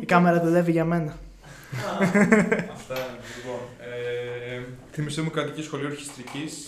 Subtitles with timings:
[0.00, 1.16] Η κάμερα δουλεύει για μένα.
[2.72, 2.94] Αυτά
[3.36, 3.60] λοιπόν.
[3.80, 4.60] Ε,
[4.92, 6.66] Θυμηθούμε μου κρατική σχολή ορχιστρικής.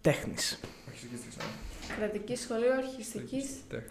[0.00, 0.60] Τέχνης.
[1.98, 3.42] Κρατική σχολείο αρχιστική.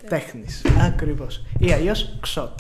[0.10, 0.62] Τέχνης.
[0.82, 1.46] Ακριβώς.
[1.60, 2.60] Ή αλλιώς ξότ.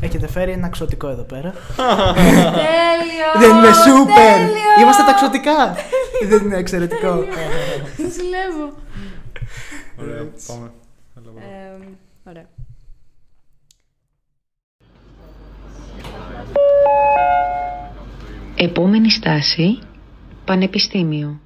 [0.00, 1.54] Έχετε φέρει ένα ξωτικό εδώ πέρα.
[1.76, 3.30] Τέλειο!
[3.38, 4.36] Δεν είναι σούπερ!
[4.36, 4.80] Τέλειο!
[4.80, 5.74] Είμαστε τα ξωτικά!
[6.28, 7.24] Δεν είναι εξαιρετικό.
[7.96, 8.72] Ζηλεύω.
[10.00, 10.46] Ωραία, Έτσι.
[10.46, 10.70] πάμε.
[11.16, 11.40] Έλα, πάμε.
[12.24, 12.46] Ε, Ωραία.
[18.56, 19.78] Επόμενη στάση,
[20.44, 21.40] Πανεπιστήμιο.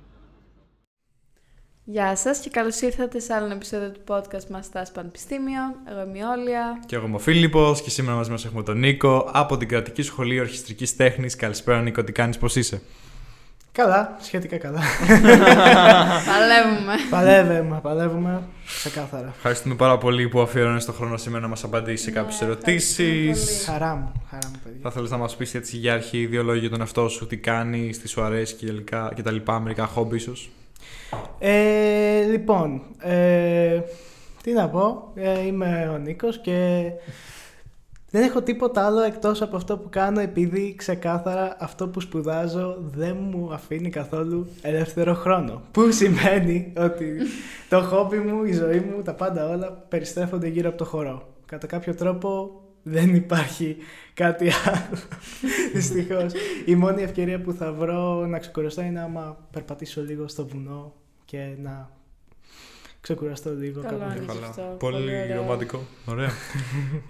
[1.84, 5.62] Γεια σας και καλώς ήρθατε σε άλλο ένα επεισόδιο του podcast μας στα Πανεπιστήμιο.
[5.90, 6.82] Εγώ είμαι η Όλια.
[6.86, 10.02] Και εγώ είμαι ο Φίλιππος και σήμερα μαζί μας έχουμε τον Νίκο από την Κρατική
[10.02, 11.36] Σχολή Ορχιστρικής Τέχνης.
[11.36, 12.82] Καλησπέρα Νίκο, τι κάνεις, πώς είσαι;
[13.76, 14.78] Καλά, σχετικά καλά.
[16.30, 16.94] Παλεύουμε.
[17.10, 18.42] παλεύουμε, παλεύουμε.
[18.76, 19.32] Ξεκάθαρα.
[19.36, 22.72] Ευχαριστούμε πάρα πολύ που αφιέρωνες τον χρόνο σήμερα να μας απαντήσεις σε Ναι, κάποιες ευχαριστούμε
[22.72, 23.64] ερωτήσεις.
[23.64, 23.78] πολύ.
[23.78, 24.78] Χαρά μου, χαρά μου, παιδιά.
[24.82, 27.36] Θα θέλεις να μας πεις έτσι για αρχή δύο λόγια για τον εαυτό σου, τι
[27.36, 30.50] κάνεις, τι σου αρέσει και, τελικά- και τα λοιπά, μερικά χόμπι ίσως.
[31.38, 33.80] Ε, λοιπόν, ε,
[34.42, 36.82] τι να πω, ε, είμαι ο Νίκος και
[38.14, 43.16] δεν έχω τίποτα άλλο εκτός από αυτό που κάνω επειδή ξεκάθαρα αυτό που σπουδάζω δεν
[43.20, 45.62] μου αφήνει καθόλου ελεύθερο χρόνο.
[45.70, 47.16] Που σημαίνει ότι
[47.68, 51.28] το χόμπι μου, η ζωή μου, τα πάντα όλα περιστρέφονται γύρω από το χορό.
[51.46, 53.76] Κατά κάποιο τρόπο δεν υπάρχει
[54.14, 54.98] κάτι άλλο.
[55.74, 56.32] Δυστυχώς.
[56.64, 60.92] Η μόνη ευκαιρία που θα βρω να ξεκουραστώ είναι άμα περπατήσω λίγο στο βουνό
[61.24, 61.90] και να
[63.04, 64.10] ξεκουραστώ λίγο Καλό κάπου.
[64.16, 64.20] είναι.
[64.20, 64.46] και Καλά.
[64.46, 64.62] αυτό.
[64.78, 65.36] Πολύ, Πολύ ωραίο.
[65.36, 65.80] ρομαντικό.
[66.06, 66.28] Ωραία.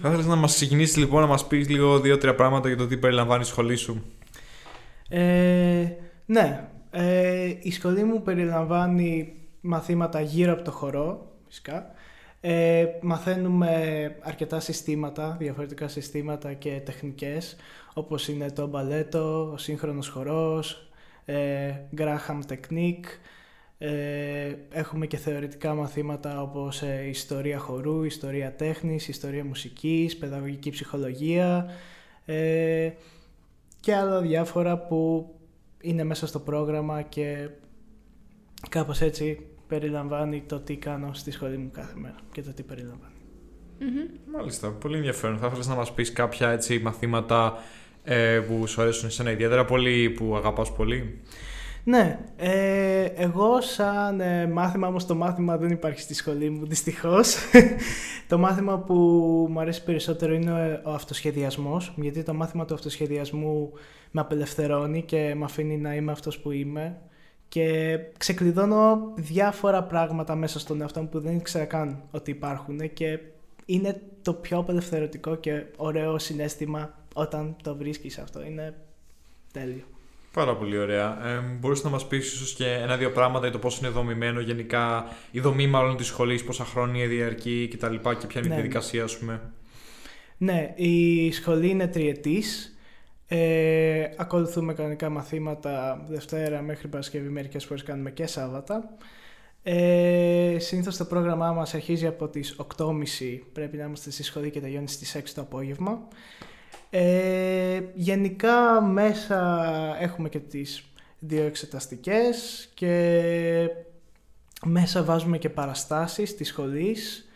[0.00, 2.96] Θα ήθελες να μας ξεκινήσεις λοιπόν να μας πεις λίγο δύο-τρία πράγματα για το τι
[2.96, 4.02] περιλαμβάνει η σχολή σου;
[5.08, 5.86] Ε,
[6.26, 11.86] ναι, ε, η σχολή μου περιλαμβάνει μαθήματα γύρω από το χορό, φυσικά.
[12.40, 13.70] Ε, μαθαίνουμε
[14.22, 17.56] αρκετά συστήματα, διαφορετικά συστήματα και τεχνικές,
[17.94, 20.88] όπως είναι το μπαλέτο, ο σύγχρονος χορός,
[21.24, 23.04] ε, Graham Technique.
[23.86, 31.70] Ε, έχουμε και θεωρητικά μαθήματα όπως ε, ιστορία χορού, ιστορία τέχνης, ιστορία μουσικής, παιδαγωγική ψυχολογία
[32.24, 32.90] ε,
[33.80, 35.30] και άλλα διάφορα που
[35.80, 37.48] είναι μέσα στο πρόγραμμα και
[38.68, 43.14] κάπως έτσι περιλαμβάνει το τι κάνω στη σχολή μου κάθε μέρα και το τι περιλαμβάνει.
[43.78, 44.34] Μμμ.
[44.36, 45.38] Μάλιστα, πολύ ενδιαφέρον.
[45.38, 47.58] Θα ήθελες να μας πεις κάποια έτσι μαθήματα
[48.04, 51.20] ε, που σου αρέσουν εσένα ιδιαίτερα πολύ, που αγαπάς πολύ;
[51.84, 57.36] Ναι, ε, εγώ σαν ε, μάθημα, όμως το μάθημα δεν υπάρχει στη σχολή μου δυστυχώς.
[58.28, 58.94] το μάθημα που
[59.50, 63.72] μου αρέσει περισσότερο είναι ο αυτοσχεδιασμός, γιατί το μάθημα του αυτοσχεδιασμού
[64.10, 67.00] με απελευθερώνει και με αφήνει να είμαι αυτός που είμαι
[67.48, 73.18] και ξεκλειδώνω διάφορα πράγματα μέσα στον εαυτό μου που δεν ήξερα καν ότι υπάρχουν και
[73.64, 78.44] είναι το πιο απελευθερωτικό και ωραίο συνέστημα όταν το βρίσκεις αυτό.
[78.44, 78.74] Είναι
[79.52, 79.93] τέλειο.
[80.34, 81.28] Πάρα πολύ ωραία.
[81.28, 85.04] Ε, μπορείς να μας πεις ίσως και ένα-δύο πράγματα για το πώς είναι δομημένο γενικά,
[85.30, 88.54] η δομή μάλλον της σχολής, πόσα χρόνια διαρκεί και τα λοιπά και ποια είναι Ναι,
[88.54, 88.62] η ναι.
[88.62, 89.40] διαδικασία, ας πούμε.
[90.36, 92.78] Ναι, η σχολή είναι τριετής.
[93.26, 98.96] Ε, ακολουθούμε κανονικά μαθήματα Δευτέρα μέχρι Παρασκευή, μερικές φορές κάνουμε και Σάββατα.
[99.62, 104.60] Ε, συνήθως το πρόγραμμά μας αρχίζει από τις 8.30, πρέπει να είμαστε στη σχολή και
[104.60, 106.08] τελειώνει στις 6 το απόγευμα.
[106.96, 109.66] Ε, γενικά μέσα
[110.00, 110.84] έχουμε και τις
[111.18, 113.68] δύο εξεταστικές και
[114.66, 117.28] μέσα βάζουμε και παραστάσεις της σχολής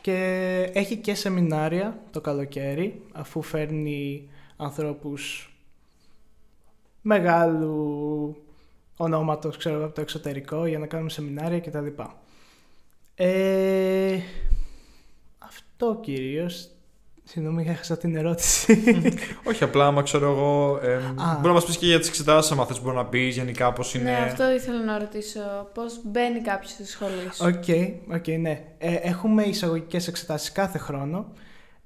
[0.00, 0.16] και
[0.72, 5.54] έχει και σεμινάρια το καλοκαίρι αφού φέρνει ανθρώπους
[7.00, 8.36] μεγάλου
[8.96, 11.86] ονόματος ξέρω εγώ, από το εξωτερικό για να κάνουμε σεμινάρια κτλ.
[13.14, 14.18] Ε,
[15.38, 16.70] αυτό κυρίως.
[17.32, 18.82] Συγγνώμη, έχασα την ερώτηση.
[19.48, 20.80] Όχι, απλά άμα ξέρω εγώ.
[20.82, 23.72] Ε, μπορεί να μας πεις και για τις εξετάσεις, άμα θες μπορεί να πεις γενικά
[23.72, 24.10] πώς είναι.
[24.10, 25.40] Ναι, αυτό ήθελα να ρωτήσω.
[25.74, 27.46] Πώς μπαίνει κάποιος στη σχολή σου.
[27.46, 27.64] Οκ,
[28.14, 28.64] οκ, ναι.
[28.78, 31.32] Ε, έχουμε εισαγωγικές εξετάσεις κάθε χρόνο.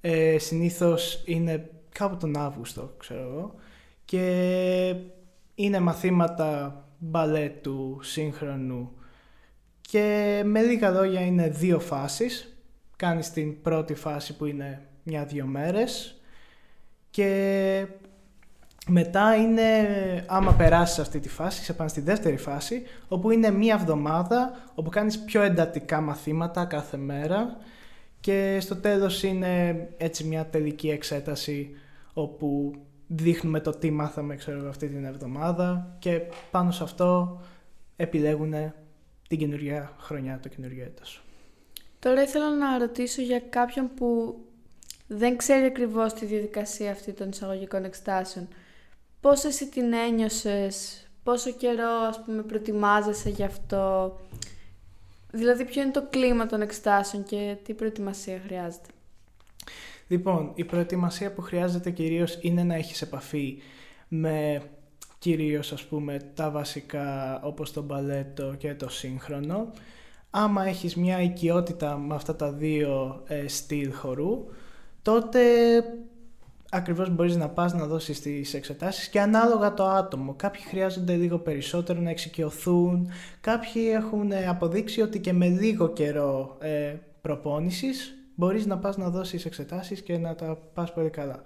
[0.00, 3.54] Ε, συνήθως είναι κάπου τον Αύγουστο, ξέρω εγώ.
[4.04, 4.95] Και
[5.54, 8.91] είναι μαθήματα μπαλέτου, σύγχρονου
[9.80, 12.57] και με λίγα λόγια είναι δύο φάσεις.
[12.97, 16.21] Κάνεις την πρώτη φάση που είναι μια-δύο μέρες.
[17.10, 17.86] Και
[18.86, 19.65] μετά είναι,
[20.27, 24.91] άμα περάσεις αυτή τη φάση, σε πάνε στη δεύτερη φάση, όπου είναι μία εβδομάδα, όπου
[24.91, 27.56] κάνεις πιο εντατικά μαθήματα κάθε μέρα.
[28.21, 31.77] Και στο τέλος είναι έτσι μια τελική εξέταση
[32.12, 32.74] όπου
[33.07, 35.97] δείχνουμε το τι μάθαμε ξέρω, εγώ, αυτή την εβδομάδα.
[35.98, 37.41] Και πάνω σε αυτό
[37.97, 38.54] επιλέγουν
[39.28, 41.24] την καινούργια χρονιά, το καινούργιο έτος.
[41.98, 44.36] Τώρα ήθελα να ρωτήσω για κάποιον που
[45.06, 48.48] δεν ξέρει ακριβώς τη διαδικασία αυτή των εισαγωγικών εξετάσεων.
[49.21, 54.16] Πώς εσύ την ένιωσες, πόσο καιρό ας πούμε προετοιμάζεσαι γι' αυτό,
[55.30, 58.89] δηλαδή ποιο είναι το κλίμα των εξετάσεων και τι προετοιμασία χρειάζεται;
[60.09, 63.59] Λοιπόν, η προετοιμασία που χρειάζεται κυρίως είναι να έχεις επαφή
[64.09, 64.62] με
[65.18, 69.71] κυρίως ας πούμε τα βασικά όπως το μπαλέτο και το σύγχρονο.
[70.30, 74.47] Άμα έχεις μια οικειότητα με αυτά τα δύο ε, στυλ χορού,
[75.04, 75.41] τότε
[76.71, 80.34] ακριβώς μπορείς να πας να δώσεις τις εξετάσεις και ανάλογα το άτομο.
[80.34, 83.10] Κάποιοι χρειάζονται λίγο περισσότερο να εξοικειωθούν,
[83.41, 89.45] κάποιοι έχουν αποδείξει ότι και με λίγο καιρό ε, προπόνησης μπορείς να πας να δώσεις
[89.45, 91.42] εξετάσεις και να τα πας πολύ καλά.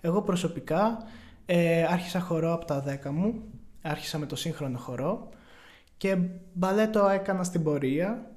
[0.00, 1.04] Εγώ προσωπικά
[1.46, 3.42] ε, άρχισα χορό από τα 10 μου,
[3.82, 5.28] άρχισα με το σύγχρονο χορό
[5.96, 6.16] και
[6.52, 8.30] μπαλέτο έκανα στην πορεία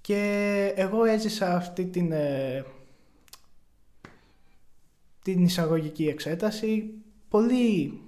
[0.00, 2.64] και εγώ έζησα αυτή την, ε,
[5.34, 6.90] την εισαγωγική εξέταση
[7.28, 8.00] πολύ,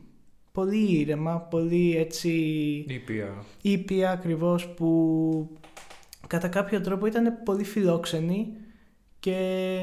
[0.53, 2.31] πολύ ήρεμα, πολύ έτσι...
[2.89, 3.45] Ήπια.
[3.63, 5.59] Ήπια ακριβώς που
[6.27, 8.53] κατά κάποιο τρόπο ήταν πολύ φιλόξενη
[9.21, 9.35] και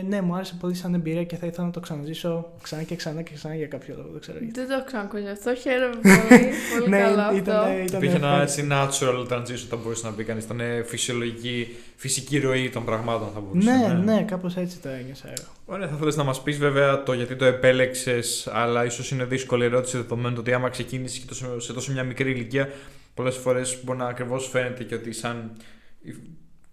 [0.08, 3.22] ναι, μου άρεσε πολύ σαν εμπειρία και θα ήθελα να το ξαναζήσω ξανά και ξανά
[3.22, 4.10] και ξανά για κάποιο λόγο.
[4.12, 4.60] Δεν ξέρω γιατί.
[4.60, 5.56] Δεν το έχω ξανακούσει αυτό.
[5.56, 6.44] Χαίρομαι πολύ.
[6.80, 7.72] πολύ ναι, καλό ήταν, αυτό.
[7.86, 8.62] ήταν Υπήρχε ένα ευχάριστο.
[8.62, 10.44] έτσι natural transition, θα μπορούσε να πει κανείς.
[10.44, 13.70] Ήταν φυσιολογική, φυσική ροή των πραγμάτων, θα μπορούσε.
[13.72, 15.48] Ναι, ναι, κάπως έτσι το ένιωσα εγώ.
[15.66, 19.66] Ωραία, θα ήθελε να μας πεις βέβαια το γιατί το επέλεξες, αλλά ίσως είναι δύσκολη
[19.66, 22.70] ερώτηση δεδομένου ότι άμα ξεκίνησες και τόσο- σε τόσο μια μικρή ηλικία,
[23.14, 25.52] πολλές φορές μπορεί να ακριβώς φαίνεται και ότι σαν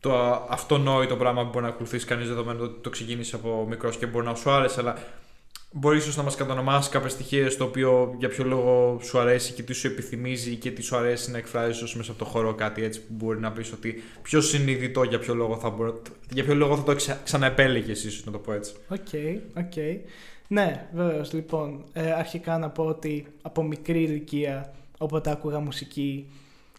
[0.05, 4.07] το αυτονόητο πράγμα που μπορεί να ακολουθήσει κανείς δεδομένου ότι το ξεκίνησε από μικρός και
[4.07, 4.97] μπορεί να σου άρεσε, αλλά
[5.73, 9.63] μπορεί ίσως να μας κατονομάσει κάποιες στοιχεία στο οποίο για ποιο λόγο σου αρέσει και
[9.63, 13.01] τι σου υπενθυμίζει και τι σου αρέσει να εκφράζεις μέσα από το χώρο κάτι έτσι
[13.01, 16.77] που μπορεί να πεις ότι πιο συνειδητό για ποιο λόγο θα, μπορώ, για ποιο λόγο
[16.77, 18.73] θα το ξα, ξαναεπέλεγες, ίσως να το πω έτσι.
[18.89, 19.09] OK,
[19.57, 19.73] OK.
[20.49, 21.33] Ναι, βεβαίως.
[21.33, 26.27] Λοιπόν, ε, αρχικά να πω ότι από μικρή ηλικία, όποτε άκουγα μουσική,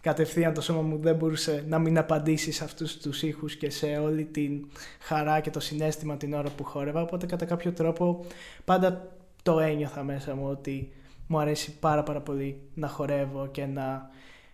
[0.05, 3.85] κατευθείαν το σώμα μου δεν μπορούσε να μην απαντήσει σε αυτούς τους ήχους και σε
[3.85, 4.65] όλη την
[4.99, 8.25] χαρά και το συνέστημα την ώρα που χόρευα, οπότε κατά κάποιο τρόπο
[8.65, 10.91] πάντα το ένιωθα μέσα μου ότι
[11.27, 14.09] μου αρέσει πάρα πάρα πολύ να χορεύω και να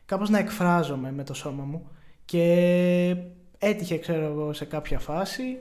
[0.06, 1.88] κάπως να εκφράζομαι με το σώμα μου.
[2.26, 3.16] Και
[3.58, 5.58] έτυχε ξέρω εγώ σε κάποια φάση.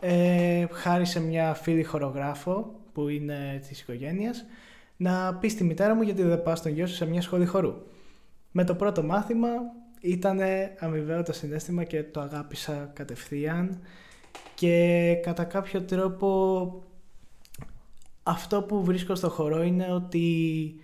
[0.00, 4.44] Ε, χάρη σε μια φίλη χορογράφο που είναι της οικογένειας
[4.96, 7.74] να πει στη μητέρα μου γιατί δεν πας τον γιο σου σε μια σχολή χορού.
[8.50, 9.48] Με το πρώτο μάθημα
[10.00, 10.40] ήταν
[10.78, 13.80] αμοιβαίο το συνέστημα και το αγάπησα κατευθείαν
[14.54, 16.82] και κατά κάποιο τρόπο
[18.22, 20.74] αυτό που βρίσκω στο χορό είναι ότι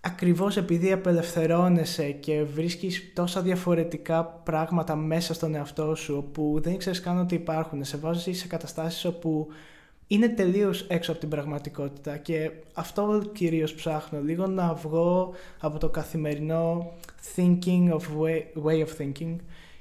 [0.00, 7.00] ακριβώς επειδή απελευθερώνεσαι και βρίσκεις τόσα διαφορετικά πράγματα μέσα στον εαυτό σου όπου δεν ξέρεις
[7.00, 9.48] καν ότι υπάρχουν, σε βάζεις σε καταστάσεις όπου
[10.14, 15.88] είναι τελείως έξω από την πραγματικότητα και αυτό κυρίως ψάχνω, λίγο να βγω από το
[15.88, 16.92] καθημερινό
[17.36, 19.36] thinking of way, way of thinking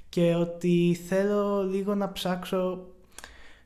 [0.10, 2.86] και ότι θέλω λίγο να ψάξω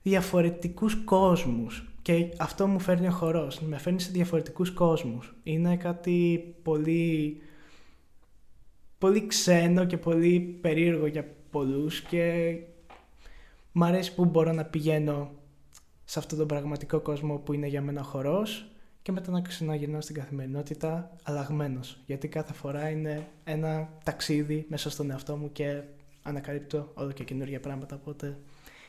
[0.01, 1.89] διαφορετικούς κόσμους.
[2.01, 5.35] Και αυτό μου φέρνει ο χορός, με φέρνει σε διαφορετικούς κόσμους.
[5.43, 7.41] Είναι κάτι πολύ,
[8.97, 12.55] πολύ ξένο και πολύ περίεργο για πολλούς και
[13.71, 15.31] μ' αρέσει που μπορώ να πηγαίνω
[16.09, 18.71] σε αυτόν τον πραγματικό κόσμο που είναι για μένα ο χορός
[19.01, 21.97] και μετά να ξαναγυρνάω στην καθημερινότητα αλλαγμένος.
[22.05, 25.81] Γιατί κάθε φορά είναι ένα ταξίδι μέσα στον εαυτό μου και
[26.23, 28.37] ανακαλύπτω όλο και καινούργια πράγματα, οπότε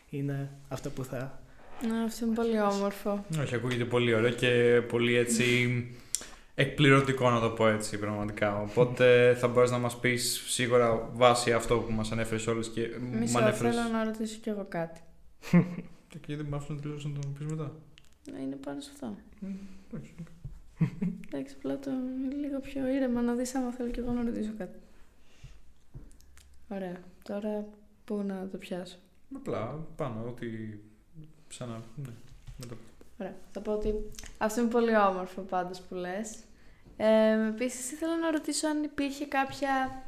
[0.08, 1.40] είναι αυτό που θα
[1.88, 3.24] Ναι, αυτό είναι πολύ όμορφο.
[3.40, 5.44] Όχι, ακούγεται πολύ ωραίο και πολύ έτσι
[6.54, 8.60] εκπληρωτικό να το πω έτσι πραγματικά.
[8.60, 13.38] Οπότε θα μπορείς να μας πεις σίγουρα βάσει αυτό που μας ανέφερες όλες και Μισό,
[13.38, 13.74] μου ανέφερες...
[13.74, 15.00] θέλω να ρωτήσω κι εγώ κάτι.
[16.08, 17.72] Και γιατί με άφησαν τελείως να το πεις μετά.
[18.32, 19.16] Ναι, Είναι πάνω σε αυτό.
[19.88, 20.14] Εντάξει.
[21.26, 21.90] Εντάξει, απλά το
[22.40, 24.78] λίγο πιο ήρεμα να δεις άμα θέλω κι εγώ να ρωτήσω κάτι.
[26.68, 26.96] Ωραία.
[27.22, 27.64] Τώρα
[28.04, 28.96] πού να το πιάσω;
[29.34, 30.80] Απλά πάνω ότι
[31.48, 31.82] ξανά...
[31.96, 32.12] Ναι,
[32.56, 32.76] μετά.
[33.18, 33.34] Ωραία.
[33.50, 33.94] Θα πω ότι
[34.38, 36.38] αυτό είναι πολύ όμορφο πάντως που λες.
[36.96, 40.02] Ε, επίσης ήθελα να ρωτήσω αν υπήρχε κάποια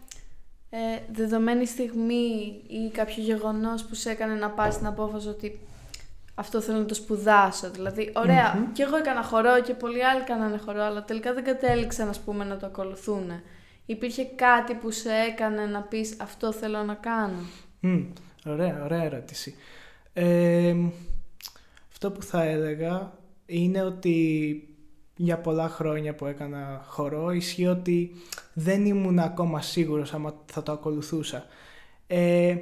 [0.71, 0.79] ε,
[1.13, 5.61] δεδομένη στιγμή ή κάποιο γεγονός που σε έκανε να πάρεις την απόφαση ότι
[6.41, 7.71] αυτό θέλω να το σπουδάσω.
[7.71, 8.73] Δηλαδή, ωραία, Μμμ.
[8.73, 12.45] και εγώ έκανα χορό και πολλοί άλλοι κάνανε χορό, αλλά τελικά δεν κατέληξαν ας πούμε,
[12.45, 13.31] να το ακολουθούν.
[13.87, 17.39] Υπήρχε κάτι που σε έκανε να πεις αυτό θέλω να κάνω.
[17.81, 18.03] Μμ,
[18.47, 19.55] ωραία, ωραία ερώτηση.
[20.13, 20.75] Ε,
[21.91, 23.13] αυτό που θα έλεγα
[23.47, 24.55] είναι ότι
[25.17, 28.11] για πολλά χρόνια που έκανα χορό ισχύει ότι
[28.53, 31.45] δεν ήμουν ακόμα σίγουρος άμα θα το ακολουθούσα.
[32.07, 32.57] Ε,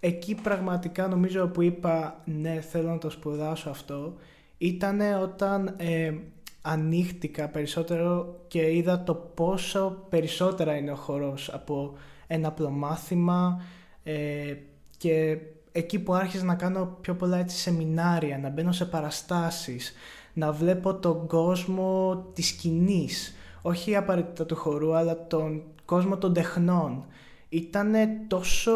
[0.00, 4.14] εκεί πραγματικά νομίζω που είπα ναι θέλω να το σπουδάσω αυτό
[4.58, 6.14] ήταν όταν ε,
[6.62, 13.62] ανοίχτηκα περισσότερο και είδα το πόσο περισσότερα είναι ο χορός από ένα απλό μάθημα
[14.02, 14.54] ε,
[14.96, 15.38] και
[15.72, 19.92] εκεί που άρχισα να κάνω πιο πολλά έτσι σεμινάρια, να μπαίνω σε παραστάσεις,
[20.32, 27.04] να βλέπω τον κόσμο της σκηνής, όχι απαραίτητα του χορού, αλλά τον κόσμο των τεχνών.
[27.48, 27.94] Ήταν
[28.28, 28.72] τόσο,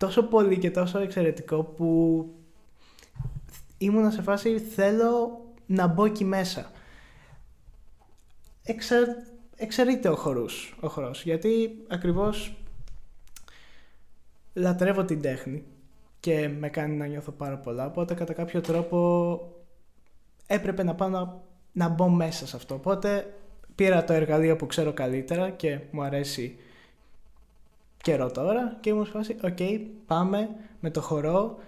[0.00, 2.28] τόσο πολύ και τόσο εξαιρετικό που
[3.78, 6.70] ήμουνα σε φάση θέλω να μπω εκεί μέσα.
[8.62, 9.24] Εξε,
[9.56, 12.56] εξαιρείται ο χορούς, ο χορός, γιατί ακριβώς
[14.54, 15.64] λατρεύω την τέχνη
[16.20, 19.40] και με κάνει να νιώθω πάρα πολλά, οπότε κατά κάποιο τρόπο
[20.46, 21.40] έπρεπε να πάω να,
[21.72, 22.74] να μπω μέσα σε αυτό.
[22.74, 23.34] Οπότε
[23.74, 26.58] πήρα το εργαλείο που ξέρω καλύτερα και μου αρέσει
[28.02, 29.58] καιρό τώρα και ήμουν φάση, οκ,
[30.06, 30.48] πάμε
[30.80, 31.58] με το χορό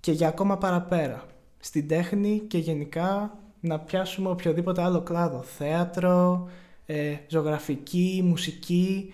[0.00, 1.24] και για ακόμα παραπέρα.
[1.58, 5.42] Στην τέχνη και γενικά να πιάσουμε οποιοδήποτε άλλο κλάδο.
[5.42, 6.48] Θέατρο,
[6.86, 9.12] ε, ζωγραφική, μουσική,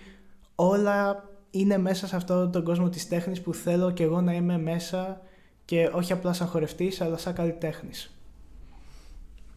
[0.55, 4.57] όλα είναι μέσα σε αυτόν τον κόσμο της τέχνης που θέλω και εγώ να είμαι
[4.57, 5.21] μέσα
[5.65, 8.09] και όχι απλά σαν χορευτής αλλά σαν καλλιτέχνης.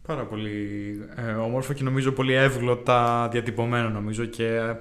[0.06, 4.76] Πάρα πολύ ε, όμορφο και νομίζω πολύ εύγλωτα διατυπωμένο νομίζω και ε,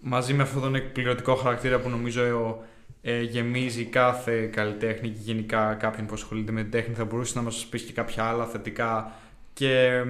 [0.00, 2.58] μαζί με αυτόν τον εκπληρωτικό χαρακτήρα που νομίζω
[3.02, 7.42] ε, γεμίζει κάθε καλλιτέχνη και γενικά κάποιον που ασχολείται με την τέχνη θα μπορούσε να
[7.42, 9.12] μας πεις και κάποια άλλα θετικά
[9.52, 10.04] και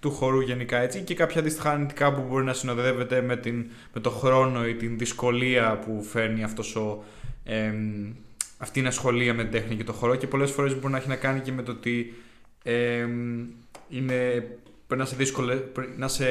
[0.00, 4.00] του χορού γενικά έτσι και κάποια αντίστοιχα αρνητικά που μπορεί να συνοδεύεται με, την, με
[4.00, 7.04] το χρόνο ή την δυσκολία που φέρνει αυτός ο,
[7.44, 7.72] ε,
[8.58, 10.16] αυτή η ασχολία με την τέχνη και το χορό.
[10.16, 12.14] Και πολλές φορές μπορεί να έχει να κάνει και με το ότι
[12.62, 13.06] ε,
[13.88, 14.46] είναι,
[14.86, 15.62] πρέπει να σε δύσκολο,
[15.96, 16.24] να σε...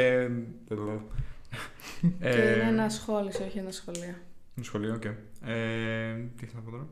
[2.19, 4.15] και είναι ένα σχόλιο, όχι ένα σχολείο.
[4.55, 5.01] Ένα σχολείο, OK.
[5.05, 5.15] Okay.
[5.47, 6.87] Ε, τι θα πω τώρα;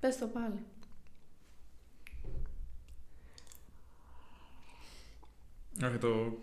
[0.00, 0.64] Πες το πάλι.
[5.84, 6.38] Όχι, το...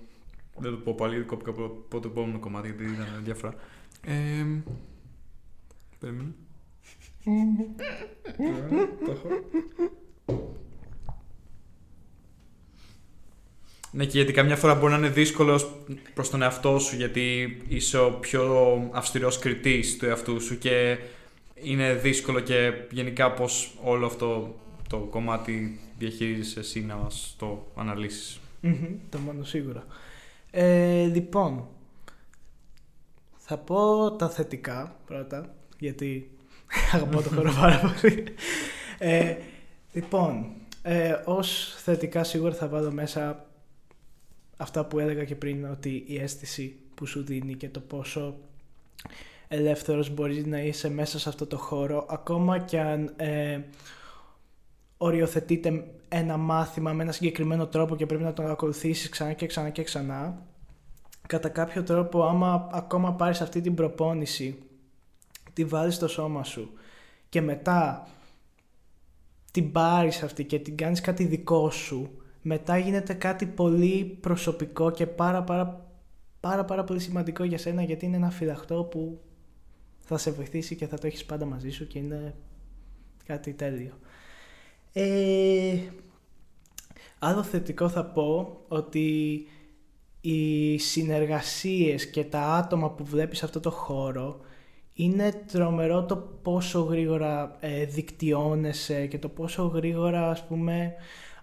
[0.58, 3.54] δεν το πω πάλι, κόπηκα από το επόμενο κομμάτι γιατί ήταν διάφορα.
[4.02, 4.46] Ε,
[6.00, 6.34] περίμενε.
[9.06, 9.28] το έχω.
[13.92, 15.62] Ναι, και γιατί καμιά φορά μπορεί να είναι δύσκολο
[16.14, 20.98] προς τον εαυτό σου, γιατί είσαι ο πιο αυστηρός κριτής του εαυτού σου και
[21.54, 24.56] είναι δύσκολο και γενικά πώς όλο αυτό
[24.90, 28.40] το κομμάτι διαχειρίζεσαι εσύ να μας το αναλύσεις
[29.10, 29.86] το μόνο σίγουρα.
[30.52, 31.68] Ε, λοιπόν,
[33.38, 36.30] θα πω τα θετικά πρώτα, γιατί
[36.94, 38.24] αγαπώ το χώρο πάρα πολύ.
[38.98, 39.36] Ε,
[39.94, 40.46] λοιπόν,
[40.82, 43.46] ε, ως θετικά σίγουρα θα βάλω μέσα
[44.58, 48.36] αυτά που έλεγα και πριν, ότι η αίσθηση που σου δίνει και το πόσο
[49.48, 53.60] ελεύθερος μπορείς να είσαι μέσα σε αυτό το χώρο, ακόμα και αν ε,
[54.98, 59.70] οριοθετείται ένα μάθημα με ένα συγκεκριμένο τρόπο και πρέπει να το ακολουθήσεις ξανά και ξανά
[59.70, 60.46] και ξανά,
[61.28, 64.58] κατά κάποιο τρόπο άμα ακόμα πάρεις αυτή την προπόνηση,
[65.54, 66.72] τη βάλεις στο σώμα σου
[67.30, 68.08] και μετά
[69.52, 72.10] την πάρεις αυτή και την κάνεις κάτι δικό σου,
[72.48, 75.92] μετά γίνεται κάτι πολύ προσωπικό και πάρα πάρα
[76.40, 79.20] πάρα πάρα πολύ σημαντικό για σένα γιατί είναι ένα φυλαχτό που
[80.00, 82.36] θα σε βοηθήσει και θα το έχεις πάντα μαζί σου και είναι
[83.26, 83.94] κάτι τέλειο.
[84.94, 85.80] Ε,
[87.20, 89.48] άλλο θετικό θα πω ότι
[90.22, 94.40] οι συνεργασίες και τα άτομα που βλέπεις σε αυτό το χώρο
[94.94, 100.94] είναι τρομερό το πόσο γρήγορα ε, δικτυώνεσαι και το πόσο γρήγορα ας πούμε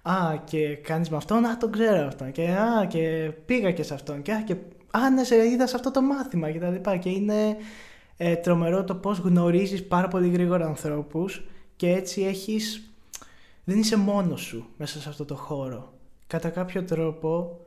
[0.08, 2.32] Α, και κάνεις με αυτόν, α, τον ξέρω αυτόν.
[2.32, 4.23] Και α, και πήγα και σε αυτόν.
[4.23, 4.56] Και α, και
[4.90, 6.96] α, ναι, σε είδα σε αυτό το μάθημα και τα λοιπά.
[6.96, 7.56] Και είναι
[8.16, 11.44] ε, τρομερό το πώς γνωρίζεις πάρα πολύ γρήγορα ανθρώπους
[11.76, 12.88] και έτσι έχεις
[13.64, 15.92] δεν είσαι μόνος σου μέσα σε αυτό το χώρο.
[16.26, 17.61] Κατά κάποιο τρόπο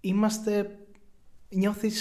[0.00, 0.78] είμαστε,
[1.48, 1.96] νιώθεις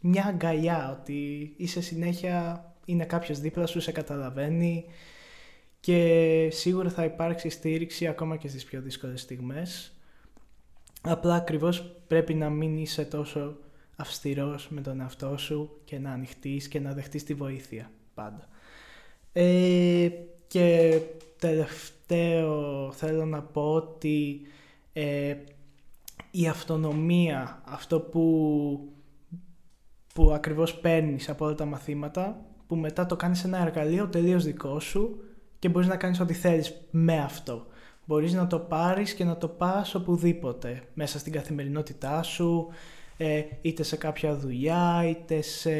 [0.00, 4.84] μια αγκαλιά ότι είσαι συνέχεια, είναι κάποιος δίπλα σου, σε καταλαβαίνει
[5.80, 9.92] και σίγουρα θα υπάρξει στήριξη ακόμα και στις πιο δύσκολες στιγμές.
[11.00, 13.56] Απλά ακριβώς πρέπει να μην είσαι τόσο
[13.96, 18.48] αυστηρός με τον εαυτό σου και να ανοιχτείς και να δεχτείς τη βοήθεια πάντα.
[19.32, 20.08] Ε,
[20.46, 21.00] και
[21.38, 24.40] τελευταίο θέλω να πω ότι
[24.92, 25.36] ε,
[26.30, 28.92] η αυτονομία, αυτό που,
[30.14, 34.80] που ακριβώς παίρνεις από όλα τα μαθήματα, που μετά το κάνεις ένα εργαλείο τελείως δικό
[34.80, 35.22] σου
[35.60, 37.66] και μπορείς να κάνεις ό,τι θέλεις με αυτό.
[38.04, 42.68] Μπορείς να το πάρεις και να το πας οπουδήποτε, μέσα στην καθημερινότητά σου,
[43.16, 45.72] ε, είτε σε κάποια δουλειά, είτε σε,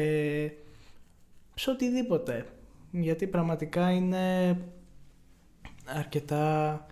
[1.53, 2.45] σε οτιδήποτε
[2.91, 4.57] γιατί πραγματικά είναι
[5.85, 6.85] αρκετά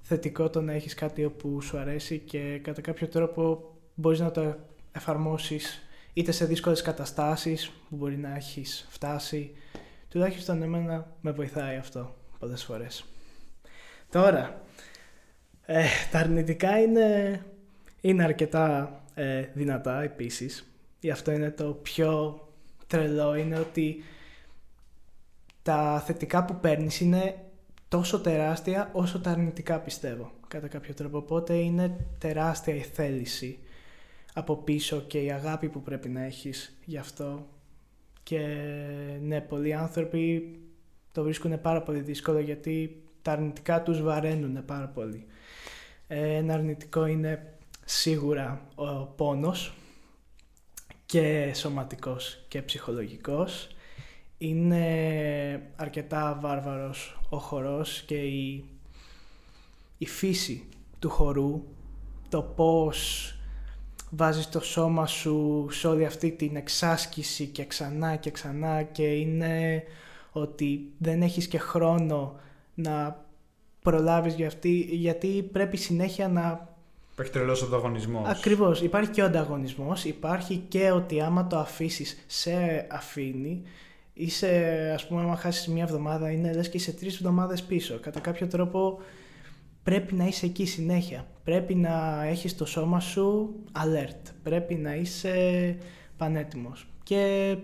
[0.00, 4.56] θετικό το να έχεις κάτι όπου σου αρέσει και κατά κάποιο τρόπο μπορείς να το
[4.92, 5.80] εφαρμόσεις
[6.12, 9.52] είτε σε δύσκολες καταστάσεις που μπορεί να έχεις φτάσει.
[10.16, 13.04] Τουλάχιστον εμένα με βοηθάει αυτό πολλές φορές.
[14.10, 14.62] Τώρα,
[15.66, 17.40] ε, τα αρνητικά είναι,
[18.00, 20.72] είναι αρκετά ε, δυνατά επίσης.
[21.00, 22.40] Γι' αυτό είναι το πιο
[22.86, 24.04] τρελό, είναι ότι
[25.62, 27.44] τα θετικά που παίρνεις είναι
[27.88, 31.18] τόσο τεράστια όσο τα αρνητικά πιστεύω κατά κάποιο τρόπο.
[31.18, 33.58] Οπότε είναι τεράστια η θέληση
[34.34, 37.46] από πίσω και η αγάπη που πρέπει να έχεις γι' αυτό.
[38.28, 38.38] Και
[39.22, 40.54] ναι, πολλοί άνθρωποι
[41.12, 45.26] το βρίσκουν πάρα πολύ δύσκολο γιατί τα αρνητικά τους βαραίνουν πάρα πολύ.
[46.06, 47.54] Ε, ένα αρνητικό είναι
[47.84, 49.74] σίγουρα ο πόνος
[51.06, 53.68] και σωματικός και ψυχολογικός.
[54.38, 58.64] Είναι αρκετά βάρβαρος ο χορός και η,
[59.98, 60.68] η φύση
[60.98, 61.64] του χορού,
[62.28, 63.30] το πώς
[64.10, 69.82] βάζεις το σώμα σου σε όλη αυτή την εξάσκηση και ξανά και ξανά και είναι
[70.32, 72.34] ότι δεν έχεις και χρόνο
[72.74, 73.24] να
[73.82, 76.68] προλάβεις για αυτή, γιατί πρέπει συνέχεια να...
[77.12, 78.28] Υπάρχει τρελός ανταγωνισμός.
[78.28, 83.62] Ακριβώς, υπάρχει και ο ανταγωνισμός, υπάρχει και ότι άμα το αφήσεις σε αφήνει,
[84.14, 87.98] είσαι ας πούμε άμα χάσεις μια εβδομάδα είναι λες και είσαι τρεις εβδομάδες πίσω.
[88.00, 88.98] Κατά κάποιο τρόπο
[89.86, 91.26] πρέπει να είσαι εκεί συνέχεια.
[91.44, 94.32] Πρέπει να έχεις το σώμα σου alert.
[94.42, 95.76] Πρέπει να είσαι
[96.16, 96.86] πανέτοιμος.
[97.02, 97.56] Και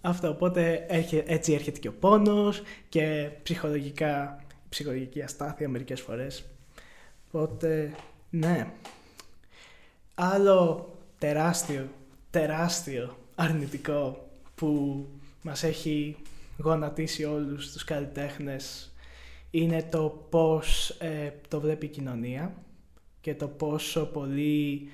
[0.00, 0.86] αυτό, οπότε
[1.26, 6.44] έτσι έρχεται και ο πόνος και ψυχολογικά, ψυχολογική αστάθεια μερικές φορές.
[7.30, 7.94] Οπότε,
[8.30, 8.66] ναι.
[10.14, 11.88] Άλλο τεράστιο,
[12.30, 15.04] τεράστιο αρνητικό που
[15.42, 16.16] μας έχει
[16.58, 18.90] γονατίσει όλους τους καλλιτέχνες
[19.50, 22.54] είναι το πώς ε, το βλέπει η κοινωνία
[23.20, 24.88] και το πόσο πολύ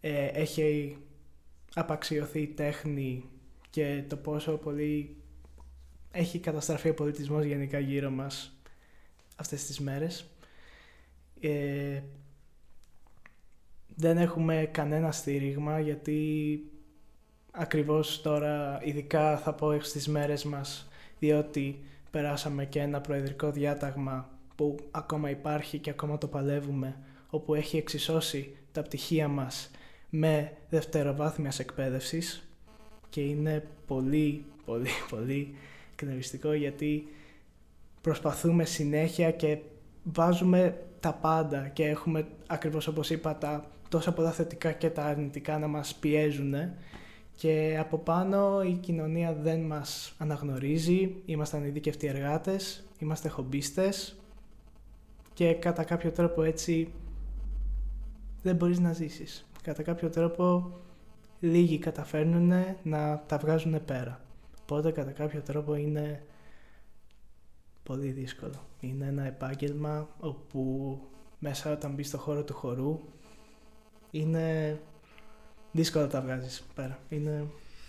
[0.00, 0.96] ε, έχει
[1.74, 3.24] απαξιωθεί η τέχνη
[3.70, 5.16] και το πόσο πολύ
[6.10, 8.60] έχει καταστραφεί ο πολιτισμός γενικά γύρω μας
[9.36, 10.24] αυτές τις μέρες.
[11.40, 12.02] Ε,
[13.94, 16.62] δεν έχουμε κανένα στήριγμα γιατί
[17.50, 24.76] ακριβώς τώρα ειδικά θα πω στις μέρες μας διότι περάσαμε και ένα προεδρικό διάταγμα που
[24.90, 26.96] ακόμα υπάρχει και ακόμα το παλεύουμε,
[27.30, 29.70] όπου έχει εξισώσει τα πτυχία μας
[30.10, 32.48] με δευτεροβάθμιας εκπαίδευσης
[33.10, 35.54] και είναι πολύ, πολύ, πολύ
[35.92, 37.08] εκνευριστικό γιατί
[38.00, 39.58] προσπαθούμε συνέχεια και
[40.02, 45.58] βάζουμε τα πάντα και έχουμε ακριβώς όπως είπα τα τόσα πολλά θετικά και τα αρνητικά
[45.58, 46.54] να μας πιέζουν
[47.40, 54.16] και από πάνω η κοινωνία δεν μας αναγνωρίζει, είμαστε ανειδικευτοί εργάτες, είμαστε χομπίστες
[55.34, 56.92] και κατά κάποιο τρόπο έτσι
[58.42, 59.46] δεν μπορείς να ζήσεις.
[59.62, 60.72] Κατά κάποιο τρόπο
[61.40, 64.20] λίγοι καταφέρνουν να τα βγάζουν πέρα.
[64.62, 66.22] Οπότε κατά κάποιο τρόπο είναι
[67.82, 68.66] πολύ δύσκολο.
[68.80, 70.98] Είναι ένα επάγγελμα όπου
[71.38, 73.00] μέσα όταν μπεις στο χώρο του χορού
[74.10, 74.78] είναι
[75.72, 76.98] δύσκολα τα βγάζεις πέρα.
[77.08, 77.44] Είναι,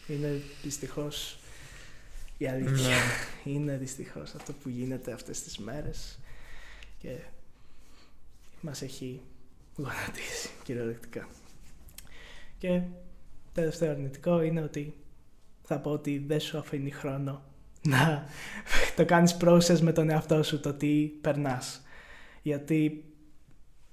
[0.08, 1.40] είναι δυστυχώς
[2.38, 2.88] η αλήθεια.
[2.88, 3.52] Ναι.
[3.52, 6.20] είναι δυστυχώς αυτό που γίνεται αυτές τις μέρες
[6.98, 7.18] και
[8.62, 9.22] μας έχει
[9.76, 11.28] γονατίσει κυριολεκτικά.
[12.58, 12.82] Και
[13.54, 14.94] τελευταίο αρνητικό είναι ότι
[15.64, 17.44] θα πω ότι δεν σου αφήνει χρόνο
[17.82, 18.26] να
[18.96, 21.82] το κάνεις process με τον εαυτό σου το τι περνάς.
[22.42, 23.06] Γιατί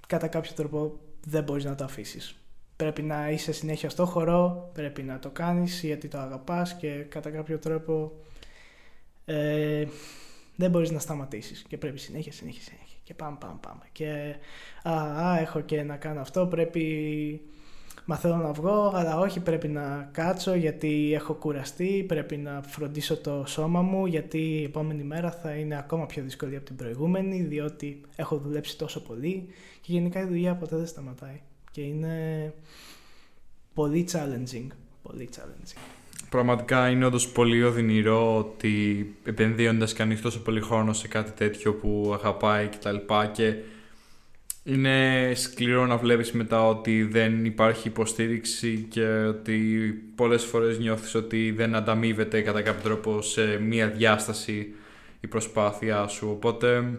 [0.07, 2.37] κατά κάποιο τρόπο δεν μπορείς να το αφήσεις
[2.79, 7.31] πρέπει να είσαι συνέχεια στο χορό, πρέπει να το κάνεις γιατί το αγαπάς και κατά
[7.31, 8.13] κάποιο τρόπο
[9.25, 9.87] ε,
[10.57, 13.83] δεν μπορείς να σταματήσεις και πρέπει συνέχεια, συνέχεια, συνέχεια και πάμε, πάμε, πάμε.
[13.93, 14.35] Και
[14.83, 14.93] α,
[15.27, 17.41] α, έχω και να κάνω αυτό, πρέπει
[18.05, 23.17] μα θέλω να βγω, αλλά όχι πρέπει να κάτσω γιατί έχω κουραστεί, πρέπει να φροντίσω
[23.17, 27.43] το σώμα μου γιατί η επόμενη μέρα θα είναι ακόμα πιο δύσκολη από την προηγούμενη
[27.43, 29.47] διότι έχω δουλέψει τόσο πολύ
[29.81, 31.41] και γενικά η δουλειά ποτέ δεν σταματάει
[31.79, 32.55] και είναι
[33.75, 34.67] πολύ challenging.
[35.03, 35.79] Πολύ challenging.
[36.31, 42.11] Πραγματικά είναι όντως πολύ οδυνηρό ότι επενδύοντας κανείς τόσο πολύ χρόνο σε κάτι τέτοιο που
[42.15, 42.97] αγαπάει κτλ.
[42.97, 43.55] Και, και
[44.65, 49.59] είναι σκληρό να βλέπεις μετά ότι δεν υπάρχει υποστήριξη και ότι
[50.15, 54.75] πολλές φορές νιώθεις ότι δεν ανταμείβεται κατά κάποιο τρόπο σε μία διάσταση
[55.21, 56.29] η προσπάθειά σου.
[56.31, 56.99] Οπότε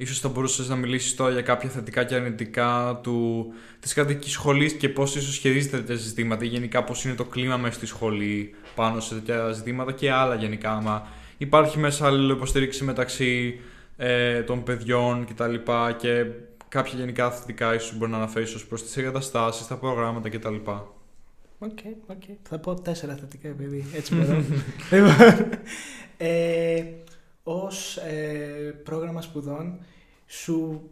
[0.00, 3.46] ίσως θα μπορούσες να μιλήσεις τώρα για κάποια θετικά και αρνητικά του,
[3.80, 7.56] της κρατικής σχολής και πώς ίσως σχετίζεται τέτοια ζητήματα ή γενικά πώς είναι το κλίμα
[7.56, 10.72] μέσα στη σχολή πάνω σε τέτοια ζητήματα και άλλα γενικά.
[10.72, 11.08] Άμα
[11.38, 13.60] υπάρχει μέσα αλληλοϋποστήριξη μεταξύ
[13.96, 15.54] ε, των παιδιών κτλ.
[15.54, 16.24] Και, και
[16.68, 20.54] κάποια γενικά θετικά ίσως μπορεί να αναφέρεις ως προς τις εγκαταστάσεις, τα προγράμματα κτλ.
[20.54, 22.34] OK, okay, okay.
[22.42, 24.44] Θα πω τέσσερα θετικά επειδή έτσι μπορώ.
[24.90, 25.48] λοιπόν,
[26.16, 26.84] ε,
[27.42, 29.80] ως ε, πρόγραμμα σπουδών
[30.26, 30.90] σου,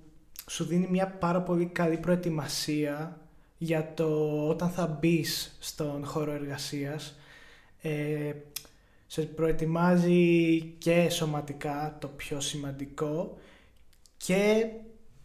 [0.50, 3.20] σου δίνει μια πάρα πολύ καλή προετοιμασία
[3.58, 7.18] για το όταν θα μπεις στον χώρο εργασίας.
[7.82, 8.32] Ε,
[9.06, 13.38] σε προετοιμάζει και σωματικά το πιο σημαντικό
[14.16, 14.66] και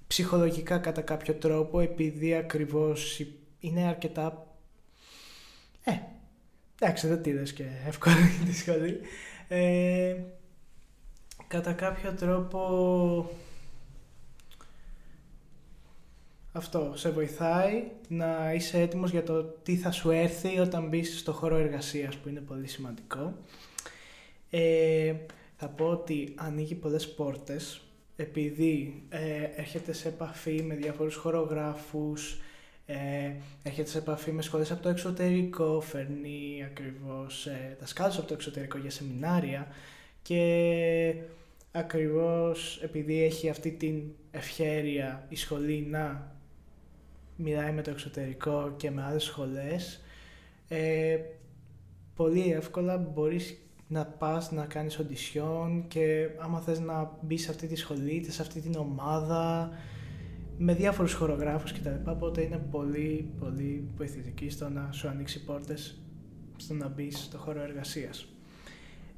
[0.07, 3.25] ψυχολογικά κατά κάποιο τρόπο επειδή ακριβώς
[3.59, 4.47] είναι αρκετά
[5.83, 5.91] ε,
[6.79, 8.99] εντάξει δεν τη και εύκολα τη σχολή
[9.47, 10.15] ε,
[11.53, 13.29] κατά κάποιο τρόπο
[16.51, 21.31] αυτό σε βοηθάει να είσαι έτοιμος για το τι θα σου έρθει όταν μπεις στο
[21.31, 23.33] χώρο εργασίας που είναι πολύ σημαντικό.
[24.49, 25.13] Ε,
[25.55, 27.81] θα πω ότι ανοίγει πολλές πόρτες
[28.15, 32.41] επειδή ε, έρχεται σε επαφή με διάφορους χορογράφους,
[32.85, 33.31] ε,
[33.63, 38.77] έρχεται σε επαφή με σχολές από το εξωτερικό, φέρνει ακριβώς ε, δασκάλους από το εξωτερικό
[38.77, 39.67] για σεμινάρια
[40.21, 41.15] και
[41.75, 46.35] ακριβώς επειδή έχει αυτή την ευχέρεια η σχολή να
[47.35, 50.03] μιλάει με το εξωτερικό και με άλλες σχολές,
[50.67, 51.17] ε,
[52.15, 53.57] πολύ εύκολα μπορείς
[53.87, 58.41] να πας να κάνεις οντισιόν και άμα θες να μπεις σε αυτή τη σχολή, σε
[58.41, 59.71] αυτή την ομάδα,
[60.57, 62.09] με διάφορους χορογράφους κτλ.
[62.09, 66.01] Οπότε είναι πολύ πολύ βοηθητική στο να σου ανοίξει πόρτες
[66.55, 68.27] στο να μπεις στο χώρο εργασίας.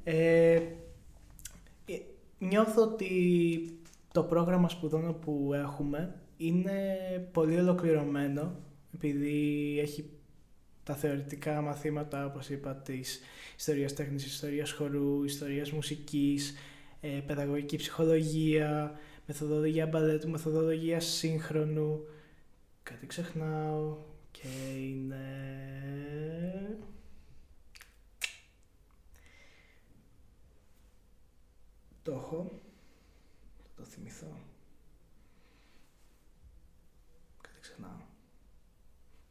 [0.04, 0.62] Ε, ε,
[2.38, 3.10] νιώθω ότι
[4.12, 6.82] το πρόγραμμα σπουδών που έχουμε είναι
[7.32, 8.56] πολύ ολοκληρωμένο
[8.94, 10.10] επειδή έχει
[10.82, 13.20] τα θεωρητικά μαθήματα, όπως είπα, της
[13.56, 16.54] ιστορίας τέχνης, ιστορίας χορού, ιστορίας μουσικής,
[17.00, 22.00] ε, παιδαγωγική ψυχολογία, μεθοδολογία μπαλέτου, μεθοδολογία σύγχρονου.
[22.82, 23.96] Κάτι ξεχνάω
[24.30, 25.26] και είναι...
[32.06, 32.60] Το έχω.
[33.56, 34.26] Θα το θυμηθώ.
[37.40, 38.00] Κάτι ξεχνάω.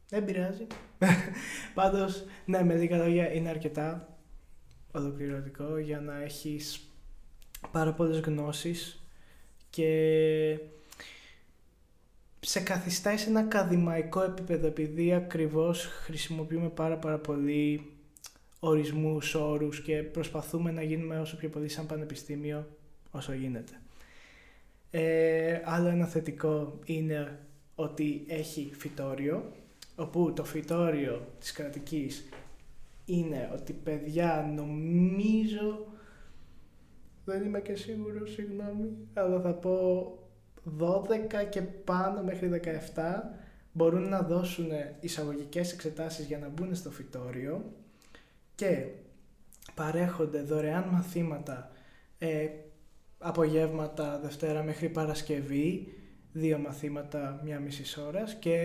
[0.08, 0.66] Δεν πειράζει.
[1.74, 4.18] Πάντως, ναι, με λίγα λόγια είναι αρκετά
[4.92, 6.90] ολοκληρωτικό για να έχεις
[7.70, 9.02] πάρα πολλές γνώσεις
[9.70, 10.58] και
[12.40, 17.95] σε καθιστάει σε ένα ακαδημαϊκό επίπεδο επειδή ακριβώς χρησιμοποιούμε πάρα πάρα πολύ
[18.68, 22.66] ορισμούς, όρους και προσπαθούμε να γίνουμε όσο πιο πολύ σαν πανεπιστήμιο
[23.10, 23.72] όσο γίνεται.
[24.90, 27.38] Ε, άλλο ένα θετικό είναι
[27.74, 29.52] ότι έχει φυτόριο,
[29.96, 32.28] όπου το φυτόριο της κρατικής
[33.04, 35.86] είναι ότι παιδιά νομίζω
[37.24, 39.78] δεν είμαι και σίγουρος, συγγνώμη, αλλά θα πω
[40.78, 42.60] 12 και πάνω μέχρι
[42.94, 43.22] 17
[43.72, 44.68] μπορούν να δώσουν
[45.00, 47.72] εισαγωγικές εξετάσεις για να μπουν στο φυτόριο
[48.56, 48.86] και
[49.74, 51.70] παρέχονται δωρεάν μαθήματα
[52.18, 52.48] ε,
[53.18, 55.94] απογεύματα Δευτέρα μέχρι Παρασκευή,
[56.32, 58.56] δύο μαθήματα μια μισή ώρας και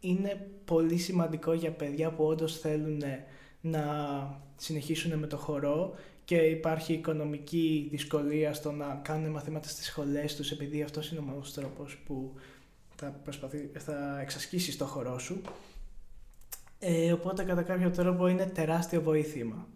[0.00, 3.02] είναι πολύ σημαντικό για παιδιά που όντως θέλουν
[3.60, 3.84] να
[4.56, 10.50] συνεχίσουν με το χορό και υπάρχει οικονομική δυσκολία στο να κάνουν μαθήματα στις σχολές τους
[10.50, 12.32] επειδή αυτός είναι ο μόνος τρόπος που
[12.96, 15.40] θα, προσπαθεί, θα εξασκήσεις το χορό σου.
[16.86, 19.68] Ε, οπότε κατά κάποιο τρόπο είναι τεράστιο βοήθημα.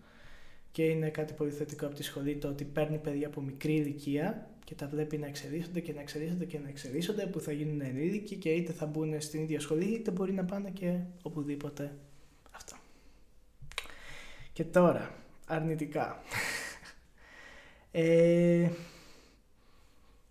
[0.73, 4.51] Και είναι κάτι πολύ θετικό από τη σχολή το ότι παίρνει παιδιά από μικρή ηλικία
[4.64, 8.37] και τα βλέπει να εξελίσσονται και να εξελίσσονται και να εξελίσσονται που θα γίνουν ενήλικοι
[8.37, 11.94] και είτε θα μπουν στην ίδια σχολή είτε μπορεί να πάνε και οπουδήποτε
[12.51, 12.77] αυτό.
[14.53, 15.14] Και τώρα,
[15.47, 16.23] αρνητικά.
[17.90, 18.71] Ε,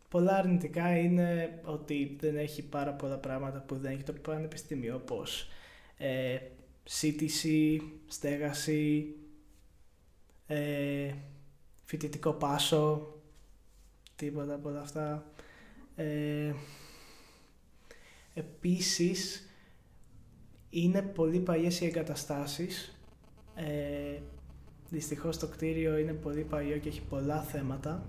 [0.10, 5.50] πολλά αρνητικά είναι ότι δεν έχει πάρα πολλά πράγματα που δεν έχει το πανεπιστήμιο όπως
[5.98, 6.38] ε,
[6.88, 9.15] σύντηση, στέγαση,
[10.47, 11.13] ε,
[11.86, 13.13] φοιτητικό πάσο,
[14.15, 15.32] τίποτα από όλα αυτά.
[15.95, 16.54] Ε,
[18.34, 19.50] επίσης,
[20.69, 22.97] είναι πολύ παλιές οι εγκαταστάσεις.
[23.56, 24.19] Ε,
[24.89, 28.06] δυστυχώς το κτίριο είναι πολύ παλιό και έχει πολλά θέματα.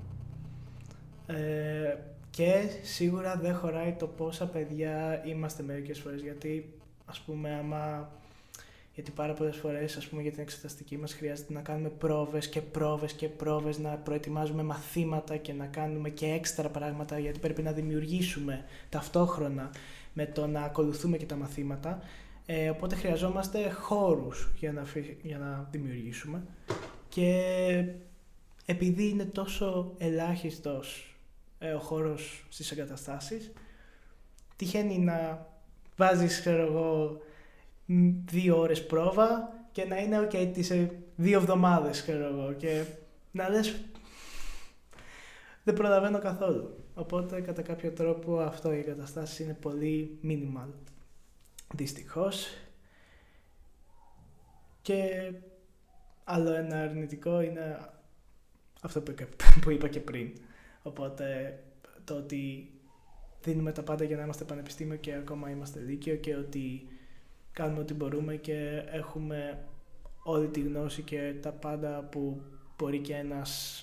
[1.26, 1.96] Ε,
[2.30, 8.12] και σίγουρα δεν χωράει το πόσα παιδιά είμαστε μερικές φορές γιατί ας πούμε άμα
[8.98, 12.60] Γιατί πάρα πολλές φορές, ας πούμε, για την εξεταστική μας χρειάζεται να κάνουμε πρόβες και
[12.60, 17.72] πρόβες και πρόβες, να προετοιμάζουμε μαθήματα και να κάνουμε και έξτρα πράγματα, γιατί πρέπει να
[17.72, 19.70] δημιουργήσουμε ταυτόχρονα
[20.12, 22.02] με το να ακολουθούμε και τα μαθήματα.
[22.46, 24.84] Ε, οπότε χρειαζόμαστε χώρους για να,
[25.22, 26.42] για να δημιουργήσουμε
[27.08, 27.44] και
[28.66, 31.16] επειδή είναι τόσο ελάχιστος
[31.58, 33.52] ε, ο χώρος στις εγκαταστάσεις
[34.56, 35.46] τυχαίνει να
[35.96, 37.20] βάζεις, ξέρω εγώ,
[38.24, 40.72] δύο ώρες πρόβα και να είναι ok τις
[41.16, 42.84] δύο εβδομάδες, ξέρω εγώ, και
[43.30, 43.76] να λες
[45.68, 46.84] δεν προλαβαίνω καθόλου.
[46.94, 50.68] Οπότε κατά κάποιο τρόπο αυτό οι εγκαταστάσει είναι πολύ minimal.
[51.74, 52.46] Δυστυχώς.
[54.82, 55.32] Και
[56.24, 57.78] άλλο ένα αρνητικό είναι
[58.82, 59.02] αυτό
[59.60, 60.32] που είπα και πριν.
[60.82, 61.58] Οπότε
[62.04, 62.72] το ότι
[63.42, 66.88] δίνουμε τα πάντα για να είμαστε πανεπιστήμιο και ακόμα είμαστε δίκαιο και ότι
[67.58, 69.58] κάνουμε ό,τι μπορούμε και έχουμε
[70.22, 72.40] όλη τη γνώση και τα πάντα που
[72.78, 73.82] μπορεί και ένας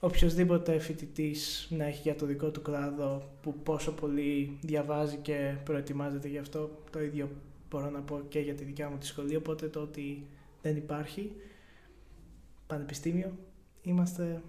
[0.00, 6.28] οποιοδήποτε φοιτητής να έχει για το δικό του κλάδο που πόσο πολύ διαβάζει και προετοιμάζεται
[6.28, 6.70] γι' αυτό.
[6.90, 7.30] Το ίδιο
[7.70, 10.26] μπορώ να πω και για τη δικιά μου τη σχολή οπότε το ότι
[10.62, 11.32] δεν υπάρχει
[12.66, 13.32] πανεπιστήμιο
[13.82, 14.42] είμαστε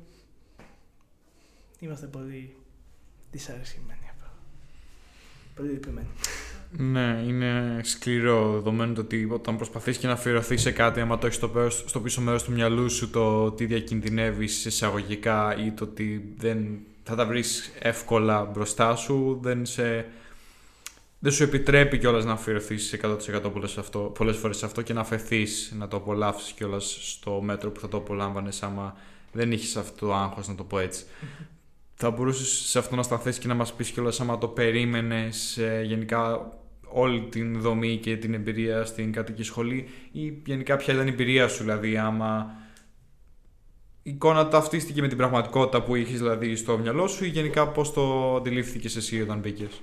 [1.79, 2.55] είμαστε πολύ
[3.31, 4.09] δυσαρεσημένοι
[5.55, 6.07] πολύ λυπημένοι
[6.77, 11.25] ναι, είναι σκληρό δεδομένου το ότι όταν προσπαθείς και να αφιερωθεί σε κάτι, άμα το
[11.25, 16.33] έχεις στο, στο πίσω μέρος του μυαλού σου το ότι διακινδυνεύεις εισαγωγικά ή το ότι
[16.37, 20.05] δεν θα τα βρεις εύκολα μπροστά σου, δεν, σε,
[21.19, 22.95] δεν σου επιτρέπει κιόλας να αφιερωθείς
[23.93, 27.79] 100% πολλές φορές σε αυτό και να αφαιθείς να το απολαύσεις κιόλας στο μέτρο που
[27.79, 28.95] θα το απολάμβανες άμα
[29.31, 31.03] δεν είχες αυτό το άγχος, να το πω έτσι.
[32.01, 35.81] Θα μπορούσες σε αυτό να σταθείς και να μας πεις κιόλας άμα το περίμενες ε,
[35.85, 36.51] γενικά
[36.89, 41.47] όλη την δομή και την εμπειρία στην κρατική σχολή ή γενικά ποια ήταν η εμπειρία
[41.47, 42.51] σου, δηλαδή άμα
[44.03, 47.93] η εικόνα ταυτίστηκε με την πραγματικότητα που είχες δηλαδή στο μυαλό σου ή γενικά πώς
[47.93, 49.81] το αντιλήφθηκες εσύ όταν μπήκες;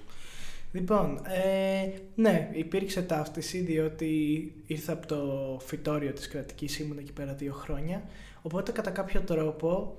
[0.73, 5.21] Λοιπόν, ε, ναι, υπήρξε ταύτιση διότι ήρθα από το
[5.67, 8.03] φυτόριο της κρατικής, ήμουν εκεί πέρα δύο χρόνια,
[8.43, 9.97] οπότε κατά κάποιο τρόπο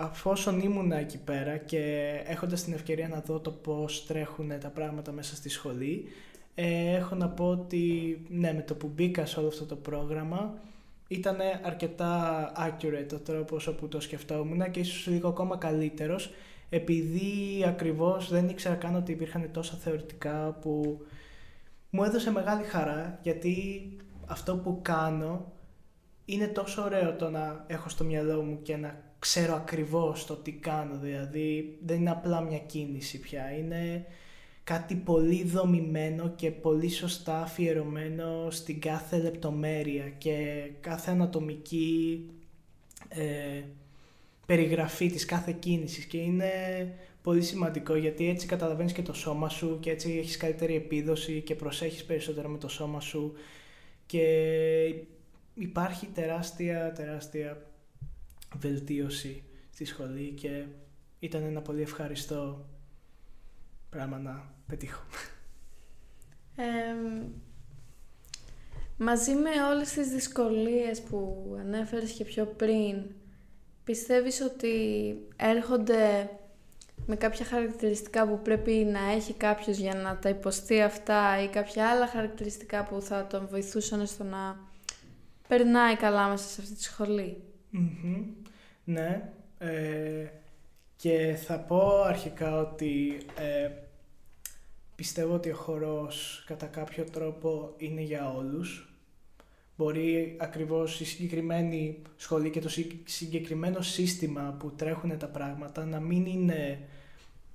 [0.00, 5.12] αφόσον ήμουν εκεί πέρα και έχοντας την ευκαιρία να δω το πώς τρέχουν τα πράγματα
[5.12, 6.04] μέσα στη σχολή,
[6.54, 10.54] ε, έχω να πω ότι ναι, με το που μπήκα σε όλο αυτό το πρόγραμμα
[11.08, 16.30] ήταν αρκετά accurate ο τρόπος όπου το σκεφτόμουν και ίσως λίγο ακόμα καλύτερος
[16.68, 21.00] επειδή ακριβώς δεν ήξερα καν ότι υπήρχαν τόσα θεωρητικά που
[21.90, 23.82] μου έδωσε μεγάλη χαρά γιατί
[24.26, 25.52] αυτό που κάνω
[26.24, 30.52] είναι τόσο ωραίο το να έχω στο μυαλό μου και να ξέρω ακριβώς το τι
[30.52, 34.06] κάνω, δηλαδή δεν είναι απλά μια κίνηση πια, είναι
[34.64, 42.26] κάτι πολύ δομημένο και πολύ σωστά αφιερωμένο στην κάθε λεπτομέρεια και κάθε ανατομική
[43.08, 43.62] ε,
[44.46, 46.04] περιγραφή της κάθε κίνησης.
[46.04, 46.50] Και είναι
[47.22, 51.54] πολύ σημαντικό γιατί έτσι καταλαβαίνεις και το σώμα σου και έτσι έχεις καλύτερη επίδοση και
[51.54, 53.32] προσέχεις περισσότερο με το σώμα σου.
[54.06, 54.24] Και
[55.54, 57.67] υπάρχει τεράστια, τεράστια
[58.56, 60.64] βελτίωση στη σχολή και
[61.18, 62.68] ήταν ένα πολύ ευχαριστώ
[63.90, 65.02] πράγμα να πετύχω.
[68.96, 73.04] μαζί με όλες τις δυσκολίες που ανέφερες και πιο πριν,
[73.84, 74.74] πιστεύεις ότι
[75.36, 76.30] έρχονται
[77.06, 81.90] με κάποια χαρακτηριστικά που πρέπει να έχει κάποιος για να τα υποστεί αυτά ή κάποια
[81.90, 84.66] άλλα χαρακτηριστικά που θα τον βοηθούσαν στο να
[85.48, 86.88] περνάει καλά μέσα σε αυτή τη
[87.70, 88.36] σχολη
[88.84, 89.32] Ναι.
[89.58, 90.26] Ε,
[90.96, 93.70] και θα πω αρχικά ότι ε,
[94.94, 98.92] πιστεύω ότι ο χορός κατά κάποιο τρόπο είναι για όλους.
[99.76, 102.68] Μπορεί ακριβώς η συγκεκριμένη σχολή και το
[103.04, 106.78] συγκεκριμένο σύστημα που τρέχουν τα πράγματα να μην είναι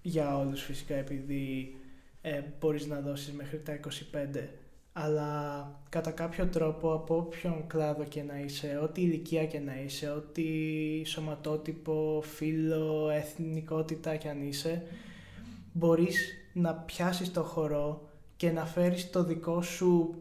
[0.02, 1.76] για όλους φυσικά επειδή
[2.22, 3.84] ε, μπορείς να δώσεις μέχρι τα 25
[4.94, 10.10] αλλά κατά κάποιο τρόπο από όποιον κλάδο και να είσαι, ό,τι ηλικία και να είσαι,
[10.10, 10.44] ό,τι
[11.06, 14.84] σωματότυπο, φίλο, εθνικότητα και αν είσαι,
[15.74, 20.16] μπορείς να πιάσεις το χορό και να φέρεις το δικό σου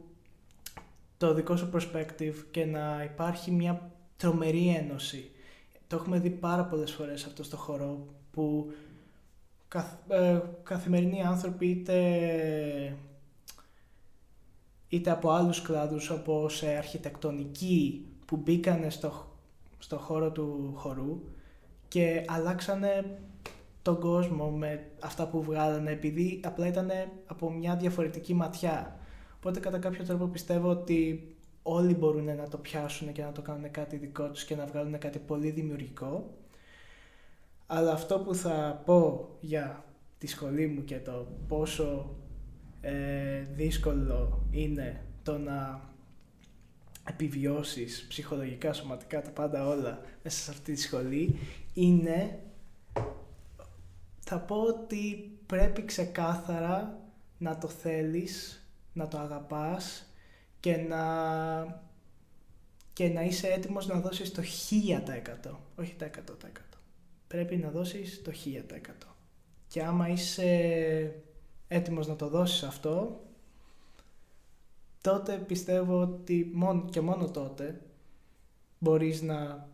[1.16, 5.30] το δικό σου perspective και να υπάρχει μια τρομερή ένωση.
[5.87, 8.72] Το έχουμε δει πάρα πολλές φορές αυτό στο χορό που
[10.08, 11.92] ε, καθημερινοί άνθρωποι είτε
[14.92, 19.26] είτε από άλλους κλάδους όπως αρχιτεκτονική που μπήκανε στο,
[19.78, 21.20] στο χώρο του χορού
[21.88, 23.18] και αλλάξανε
[23.83, 26.90] τον κόσμο με αυτά που βγάλανε επειδή απλά ήταν
[27.26, 28.98] από μια διαφορετική ματιά.
[29.37, 31.28] Οπότε κατά κάποιο τρόπο πιστεύω ότι
[31.62, 34.98] όλοι μπορούν να το πιάσουν και να το κάνουν κάτι δικό τους και να βγάλουν
[34.98, 36.31] κάτι πολύ δημιουργικό.
[37.66, 39.85] Αλλά αυτό που θα πω για
[40.18, 42.16] τη σχολή μου και το πόσο
[42.84, 45.90] ε, δύσκολο είναι το να
[47.08, 51.38] επιβιώσεις ψυχολογικά, σωματικά, τα πάντα όλα μέσα σε αυτή τη σχολή
[51.74, 52.38] είναι
[54.20, 57.00] θα πω ότι πρέπει ξεκάθαρα
[57.38, 60.06] να το θέλεις, να το αγαπάς
[60.60, 61.04] και να,
[62.92, 64.42] και να είσαι έτοιμος να δώσεις το
[65.44, 66.10] 1000%, όχι τα 100%.
[67.26, 69.14] Πρέπει να δώσεις το 1000%.
[69.68, 71.22] Και άμα είσαι
[71.72, 73.20] έτοιμος να το δώσεις αυτό,
[75.00, 77.80] τότε πιστεύω ότι μόνο και μόνο τότε
[78.78, 79.68] μπορείς να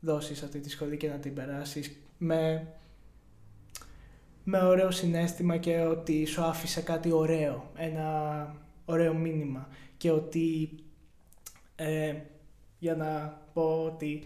[0.00, 2.72] δώσεις αυτή τη σχολή και να την περάσεις με,
[4.44, 10.70] με ωραίο συνέστημα και ότι σου άφησε κάτι ωραίο, ένα ωραίο μήνυμα και ότι
[11.76, 12.14] ε,
[12.78, 14.22] για να πω ότι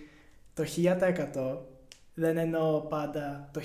[0.54, 1.71] το 1000%
[2.14, 3.60] δεν εννοώ πάντα το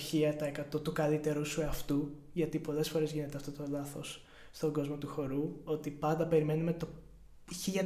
[0.75, 5.07] 1000% του καλύτερου σου εαυτού γιατί πολλές φορές γίνεται αυτό το λάθος στον κόσμο του
[5.07, 6.87] χορού, ότι πάντα περιμένουμε το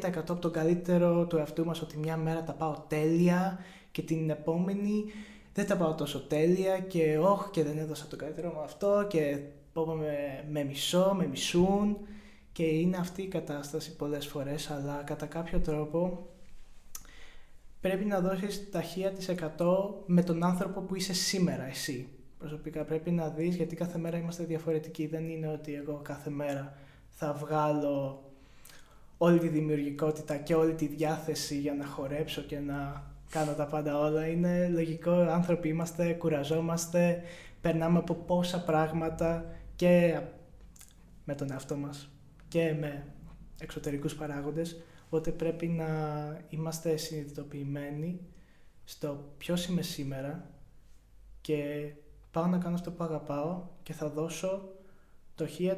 [0.02, 3.60] 1000% από τον καλύτερο του εαυτού μας, ότι μια μέρα τα πάω τέλεια
[3.92, 5.06] και την επόμενη
[5.54, 9.40] δεν τα πάω τόσο τέλεια και όχι και δεν έδωσα το καλύτερο μου αυτό και
[9.74, 11.98] πω με, με μισό, με μισούν.
[12.52, 16.28] Και είναι αυτή η κατάσταση πολλές φορές αλλά κατά κάποιο τρόπο
[17.82, 18.84] πρέπει να δώσεις τα
[19.58, 19.66] 1000%
[20.06, 22.10] με τον άνθρωπο που είσαι σήμερα εσύ
[22.42, 25.08] προσωπικά πρέπει να δεις γιατί κάθε μέρα είμαστε διαφορετικοί.
[25.08, 26.74] Δεν είναι ότι εγώ κάθε μέρα
[27.10, 28.24] θα βγάλω
[29.18, 34.00] όλη τη δημιουργικότητα και όλη τη διάθεση για να χορέψω και να κάνω τα πάντα
[34.00, 34.28] όλα.
[34.28, 37.22] Είναι λογικό, άνθρωποι είμαστε, κουραζόμαστε,
[37.62, 40.20] περνάμε από πόσα πράγματα και
[41.26, 42.10] με τον εαυτό μας
[42.48, 43.06] και με
[43.60, 44.82] εξωτερικούς παράγοντες,
[45.12, 45.88] οπότε πρέπει να
[46.50, 48.20] είμαστε συνειδητοποιημένοι
[48.84, 50.50] στο ποιος είμαι σήμερα
[51.42, 51.92] και
[52.32, 54.70] πάω να κάνω αυτό που αγαπάω και θα δώσω
[55.36, 55.70] το 1000%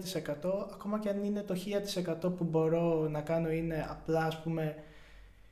[0.72, 1.56] ακόμα και αν είναι το
[2.24, 4.76] 1000% που μπορώ να κάνω είναι απλά ας πούμε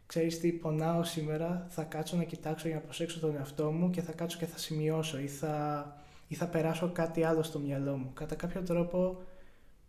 [0.06, 4.02] ξέρεις τι πονάω σήμερα θα κάτσω να κοιτάξω για να προσέξω τον εαυτό μου και
[4.02, 5.86] θα κάτσω και θα σημειώσω ή θα,
[6.28, 8.12] ή θα περάσω κάτι άλλο στο μυαλό μου.
[8.13, 9.22] Κατά κάποιο τρόπο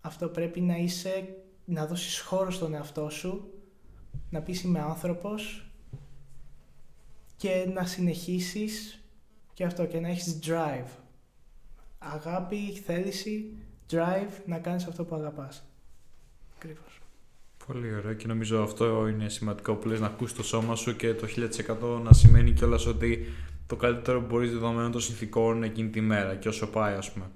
[0.01, 3.53] αυτό πρέπει να είσαι να δώσεις χώρο στον εαυτό σου
[4.31, 5.66] να πεις είμαι άνθρωπος
[7.37, 9.05] και να συνεχίσεις
[9.55, 11.03] και αυτό και να έχεις drive
[12.03, 13.44] αγάπη, θέληση,
[13.90, 15.64] drive να κάνεις αυτό που αγαπάς.
[16.57, 17.01] Ακριβώς.
[17.66, 21.14] Πολύ ωραίο και νομίζω αυτό είναι σημαντικό που λες να ακούσει το σώμα σου και
[21.14, 23.29] το 1000% να σημαίνει κιόλας ότι
[23.66, 27.31] το καλύτερο που μπορείς δεδομένων των συνθηκών εκείνη τη μέρα και όσο πάει ας πούμε.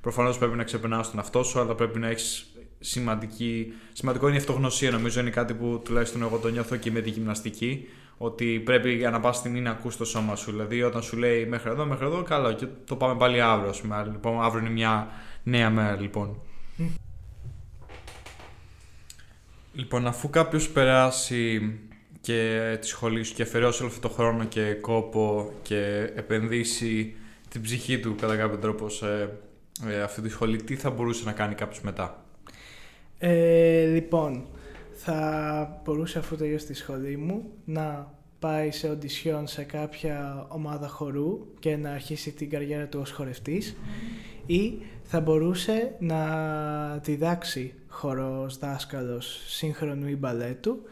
[0.00, 2.47] Προφανώς πρέπει να ξεπερνάς τον αυτό σου αλλά πρέπει να έχεις
[2.80, 3.72] σημαντική...
[3.92, 7.10] Σημαντικό είναι η αυτογνωσία νομίζω είναι κάτι που τουλάχιστον εγώ το νιώθω και με τη
[7.10, 7.88] γυμναστική
[8.18, 10.50] ότι πρέπει για να πα στιγμή να ακούς το σώμα σου.
[10.50, 13.70] Δηλαδή, όταν σου λέει μέχρι εδώ, μέχρι εδώ, καλά, και το πάμε πάλι αύριο.
[13.70, 14.08] Ας πούμε.
[14.12, 15.08] Λοιπόν, αύριο είναι μια
[15.42, 16.40] νέα μέρα, λοιπόν.
[19.72, 21.72] Λοιπόν, αφού κάποιος περάσει
[22.20, 27.14] και τη σχολή σου και αφαιρέσει όλο αυτό το χρόνο και κόπο και επενδύσει
[27.48, 29.22] την ψυχή του κατά κάποιο τρόπο σε
[29.86, 32.24] ε, αυτή τη σχολή, τι θα μπορούσε να κάνει κάποιος μετά;
[33.18, 34.46] Ε, λοιπόν,
[34.92, 41.46] θα μπορούσε αφού τελειώσει τη σχολή μου να πάει σε οντισιόν σε κάποια ομάδα χορού
[41.58, 43.76] και να αρχίσει την καριέρα του ως χορευτής
[44.46, 50.82] ή θα μπορούσε να διδάξει χορός δάσκαλος σύγχρονου ή μπαλέτου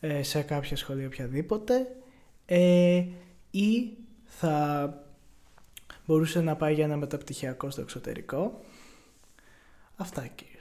[0.00, 1.96] ε, σε κάποια σχολή οποιαδήποτε
[2.46, 3.04] ε,
[3.50, 3.92] ή
[4.24, 4.94] θα
[6.06, 8.60] μπορούσε να πάει για ένα μεταπτυχιακό στο εξωτερικό.
[9.96, 10.51] Αυτά κύριος.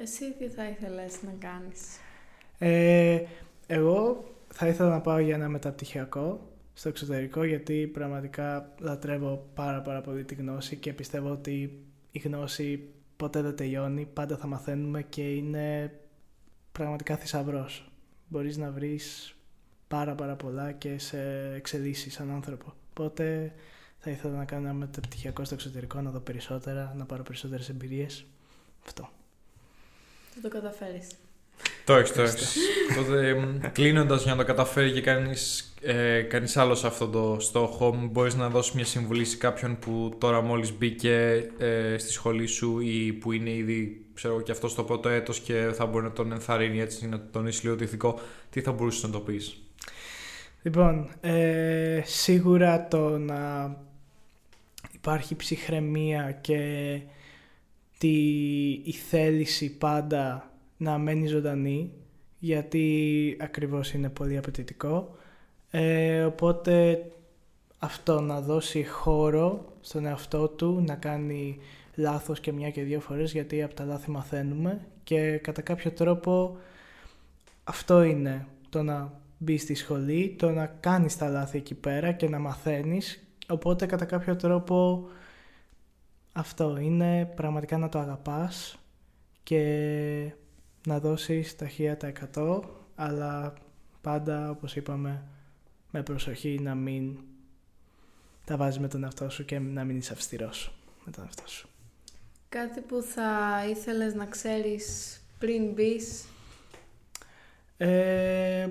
[0.00, 1.98] Εσύ τι θα ήθελες να κάνεις;
[2.58, 3.22] Ε,
[3.66, 10.00] εγώ θα ήθελα να πάω για ένα μεταπτυχιακό στο εξωτερικό γιατί πραγματικά λατρεύω πάρα πάρα
[10.00, 15.34] πολύ τη γνώση και πιστεύω ότι η γνώση ποτέ δεν τελειώνει, πάντα θα μαθαίνουμε και
[15.34, 15.92] είναι
[16.72, 17.92] πραγματικά θησαυρός.
[18.28, 19.36] Μπορείς να βρεις
[19.88, 22.72] πάρα πάρα πολλά και σε εξελίσσεις σαν άνθρωπο.
[22.90, 23.52] Οπότε
[23.98, 28.26] θα ήθελα να κάνω ένα μεταπτυχιακό στο εξωτερικό, να δω περισσότερα, να πάρω περισσότερες εμπειρίες.
[28.86, 29.08] Αυτό.
[30.42, 31.06] Θα το καταφέρεις.
[31.84, 32.56] Το έχεις, το έχεις.
[32.96, 33.36] Τότε
[33.72, 38.48] κλείνοντας για να το καταφέρει και κάνεις ε, κανείς άλλο αυτό το στόχο, μπορείς να
[38.48, 43.32] δώσεις μια συμβουλή σε κάποιον που τώρα μόλις μπήκε ε, στη σχολή σου ή που
[43.32, 47.08] είναι ήδη ξέρω, και αυτός στο πρώτο έτος και θα μπορεί να τον ενθαρρύνει έτσι
[47.08, 48.20] να τον τονίσει λίγο το ηθικό.
[48.50, 49.62] Τι θα μπορούσες να το πεις;
[50.62, 53.76] Λοιπόν, ε, σίγουρα το να
[54.92, 56.58] υπάρχει ψυχραιμία και
[57.98, 58.18] τη,
[58.84, 61.92] η θέληση πάντα να μένει ζωντανή
[62.38, 65.16] γιατί ακριβώς είναι πολύ απαιτητικό.
[65.70, 67.04] Ε, οπότε
[67.78, 71.58] αυτό να δώσει χώρο στον εαυτό του να κάνει
[71.94, 76.56] λάθος και μια και δύο φορές γιατί από τα λάθη μαθαίνουμε και κατά κάποιο τρόπο
[77.64, 82.28] αυτό είναι το να μπει στη σχολή, το να κάνεις τα λάθη εκεί πέρα και
[82.28, 85.08] να μαθαίνεις οπότε κατά κάποιο τρόπο
[86.38, 88.78] αυτό είναι πραγματικά να το αγαπάς
[89.42, 90.32] και
[90.86, 91.66] να δώσεις τα
[92.34, 92.60] 1000%
[92.94, 93.54] αλλά
[94.00, 95.22] πάντα όπως είπαμε
[95.90, 97.18] με προσοχή να μην
[98.44, 100.72] τα βάζεις με τον εαυτό σου και να μην είσαι αυστηρός
[101.04, 101.68] με τον εαυτό σου.
[102.48, 106.28] Κάτι που θα ήθελες να ξέρεις πριν μπεις;
[107.76, 108.68] Ε,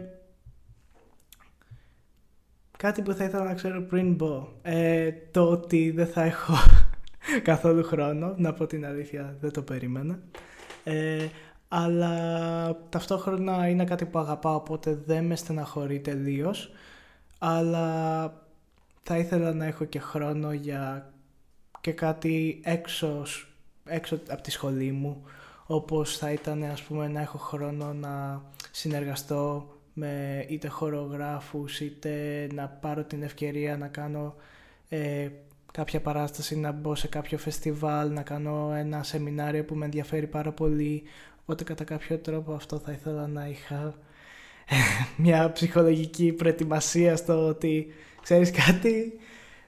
[2.78, 4.48] κάτι που θα ήθελα να ξέρω πριν μπω.
[4.62, 6.54] Ε, το ότι δεν θα έχω
[7.44, 10.20] καθόλου χρόνο, να πω την αλήθεια, δεν το περίμενα.
[10.84, 11.28] Ε,
[11.68, 16.72] αλλά ταυτόχρονα είναι κάτι που αγαπάω, οπότε δεν με στεναχωρεί τελείως.
[17.40, 18.34] Αλλά
[19.04, 21.12] θα ήθελα να έχω και χρόνο για
[21.82, 23.24] και κάτι έξω,
[23.86, 25.24] έξω από τη σχολή μου,
[25.66, 32.68] όπως θα ήταν ας πούμε να έχω χρόνο να συνεργαστώ με είτε χορογράφους είτε να
[32.68, 34.36] πάρω την ευκαιρία να κάνω
[34.90, 35.30] ε,
[35.72, 40.52] κάποια παράσταση, να μπω σε κάποιο φεστιβάλ, να κάνω ένα σεμινάριο που με ενδιαφέρει πάρα
[40.52, 41.04] πολύ.
[41.42, 43.96] Οπότε κατά κάποιο τρόπο αυτό θα ήθελα να είχα
[45.18, 47.88] μια ψυχολογική προετοιμασία στο ότι
[48.22, 49.20] ξέρεις κάτι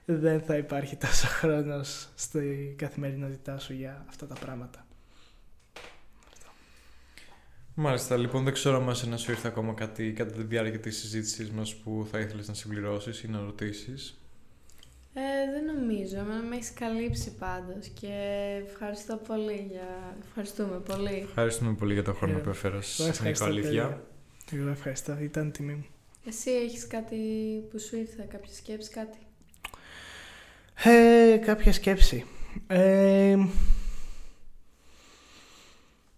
[0.04, 4.84] δεν θα υπάρχει τόσο χρόνος στη καθημερινότητά σου για αυτά τα πράγματα.
[7.74, 11.50] Μάλιστα, λοιπόν, δεν ξέρω αν να σου ήρθε ακόμα κάτι κατά τη διάρκεια της συζήτησής
[11.50, 14.19] μας που θα ήθελες να συμπληρώσεις ή να ρωτήσεις.
[15.14, 15.20] Ε,
[15.52, 16.18] δεν νομίζω.
[16.18, 18.12] Εμένα με έχεις καλύψει πάντως και
[18.66, 20.16] ευχαριστώ πολύ για.
[20.26, 21.20] Ευχαριστούμε πολύ.
[21.28, 22.98] Ευχαριστούμε πολύ για τον χρόνο ε, που έφερες.
[22.98, 23.44] Ευχαριστώ.
[23.44, 24.02] Αλήθεια.
[24.52, 25.18] Εγώ ευχαριστώ.
[25.20, 25.86] Ήταν τιμή μου.
[26.26, 27.16] Εσύ έχεις κάτι
[27.70, 29.18] που σου ήρθε, κάποια σκέψη, κάτι;
[30.84, 32.24] Ε, κάποια σκέψη.
[32.66, 33.36] Ε,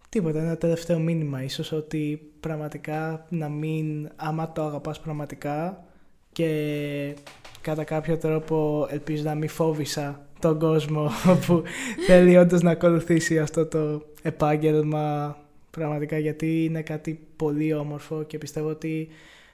[0.08, 5.84] τίποτα, ένα τελευταίο μήνυμα ίσως ότι πραγματικά να μην, άμα το αγαπάς πραγματικά
[6.32, 7.16] και
[7.60, 11.10] κατά κάποιο τρόπο ελπίζω να μην φόβησα τον κόσμο
[11.46, 11.62] που
[12.06, 15.36] θέλει όντως να ακολουθήσει αυτό το επάγγελμα.
[15.70, 19.08] Πραγματικά γιατί είναι κάτι πολύ όμορφο και πιστεύω ότι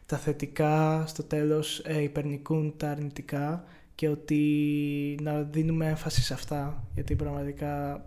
[0.07, 3.64] τα θετικά στο τέλος ε, υπερνικούν τα αρνητικά
[3.95, 4.43] και ότι
[5.22, 8.05] να δίνουμε έμφαση σε αυτά γιατί πραγματικά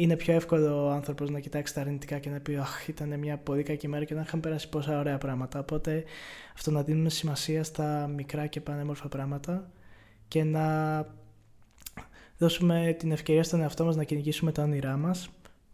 [0.00, 3.38] είναι πιο εύκολο ο άνθρωπος να κοιτάξει τα αρνητικά και να πει Αχ, ήταν μια
[3.38, 5.58] πολύ κακή μέρα και να είχαν περάσει πόσα ωραία πράγματα.
[5.58, 6.04] Οπότε
[6.54, 9.70] αυτό να δίνουμε σημασία στα μικρά και πανέμορφα πράγματα
[10.28, 11.06] και να
[12.38, 15.30] δώσουμε την ευκαιρία στον εαυτό μας να κυνηγήσουμε τα όνειρά μας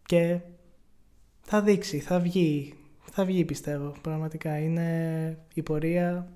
[0.06, 0.40] και
[1.40, 2.74] θα δείξει, θα βγει,
[3.10, 3.94] θα βγει πιστεύω.
[4.00, 6.28] Πραγματικά είναι η πορεία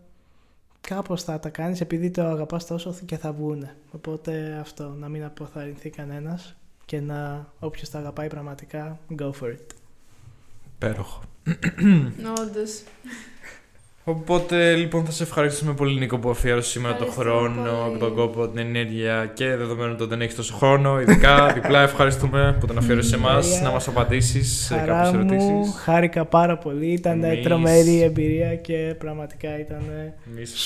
[0.81, 3.77] κάπως θα τα κάνεις επειδή το αγαπάς τόσο και θα βγούνε.
[3.91, 6.60] Οπότε αυτό, να μην αποθαρρυνθεί κανένας
[6.91, 9.67] και να όποιος τα αγαπάει πραγματικά, go for it.
[10.79, 11.23] Πέροχο.
[12.39, 12.83] Όντως.
[14.11, 17.99] Οπότε λοιπόν θα σε ευχαριστούμε πολύ Νίκο που αφιέρωσες σήμερα τον χρόνο, πολύ.
[17.99, 21.01] τον κόπο, την ενέργεια και δεδομένου ότι δεν έχεις τόσο χρόνο.
[21.01, 25.75] Ειδικά διπλά ευχαριστούμε που τον αφιέρωσες σε εμάς να μας απαντήσεις σε κάποιες ερωτήσεις.
[25.77, 26.87] Χάρηκα πάρα πολύ.
[26.87, 29.83] Ήταν τρομερή εμπειρία και πραγματικά ήταν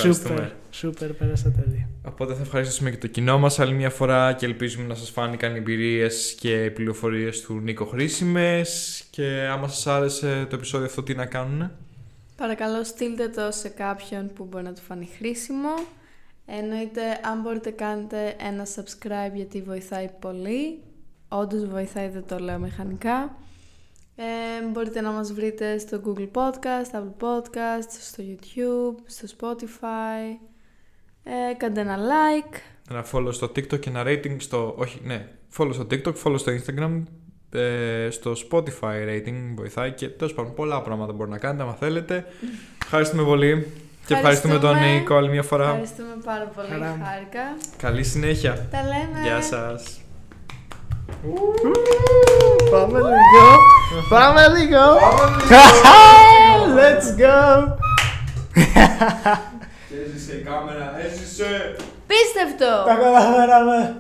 [0.02, 0.48] super.
[0.70, 1.88] Σούπερ, πέρασα τέλεια.
[2.02, 5.54] Οπότε θα ευχαριστήσουμε και το κοινό μας άλλη μια φορά και ελπίζουμε να σας φάνηκαν
[5.54, 9.02] οι εμπειρίες και πληροφορίες του Νίκο χρήσιμες.
[9.10, 11.70] Και άμα σας άρεσε το επεισόδιο αυτό, τι να κάνουν.
[12.36, 15.74] Παρακαλώ στείλτε το σε κάποιον που μπορεί να του φανεί χρήσιμο.
[16.46, 20.82] Εννοείται αν μπορείτε κάνετε ένα subscribe γιατί βοηθάει πολύ.
[21.28, 23.36] Όντως βοηθάει, δεν το λέω μηχανικά.
[24.16, 30.36] Ε, μπορείτε να μας βρείτε στο Google Podcast, Apple Podcast, στο YouTube, στο Spotify.
[31.22, 32.56] Ε, κάντε ένα like.
[32.90, 34.74] Ένα follow στο TikTok και ένα rating στο...
[34.78, 35.28] Όχι, ναι.
[35.56, 37.02] Follow στο TikTok, follow στο Instagram,
[37.54, 42.26] ε, στο Spotify rating βοηθάει και τέλος πάντων πολλά πράγματα μπορεί να κάνετε άμα θέλετε.
[42.84, 43.72] Ευχαριστούμε πολύ.
[44.06, 45.68] Και ευχαριστούμε τον Νίκο άλλη μια φορά.
[45.68, 46.68] Ευχαριστούμε πάρα πολύ.
[46.68, 47.56] Χάρηκα.
[47.76, 48.68] Καλή συνέχεια.
[48.70, 49.20] Τα λέμε.
[49.22, 50.00] Γεια σας.
[52.70, 53.58] Πάμε λίγο.
[54.08, 54.82] Πάμε λίγο.
[56.78, 57.72] Let's go.
[60.04, 61.76] Έζησε η κάμερα, έζησε.
[62.06, 62.84] Πίστευτο.
[62.86, 63.96] Τα καταφέραμε.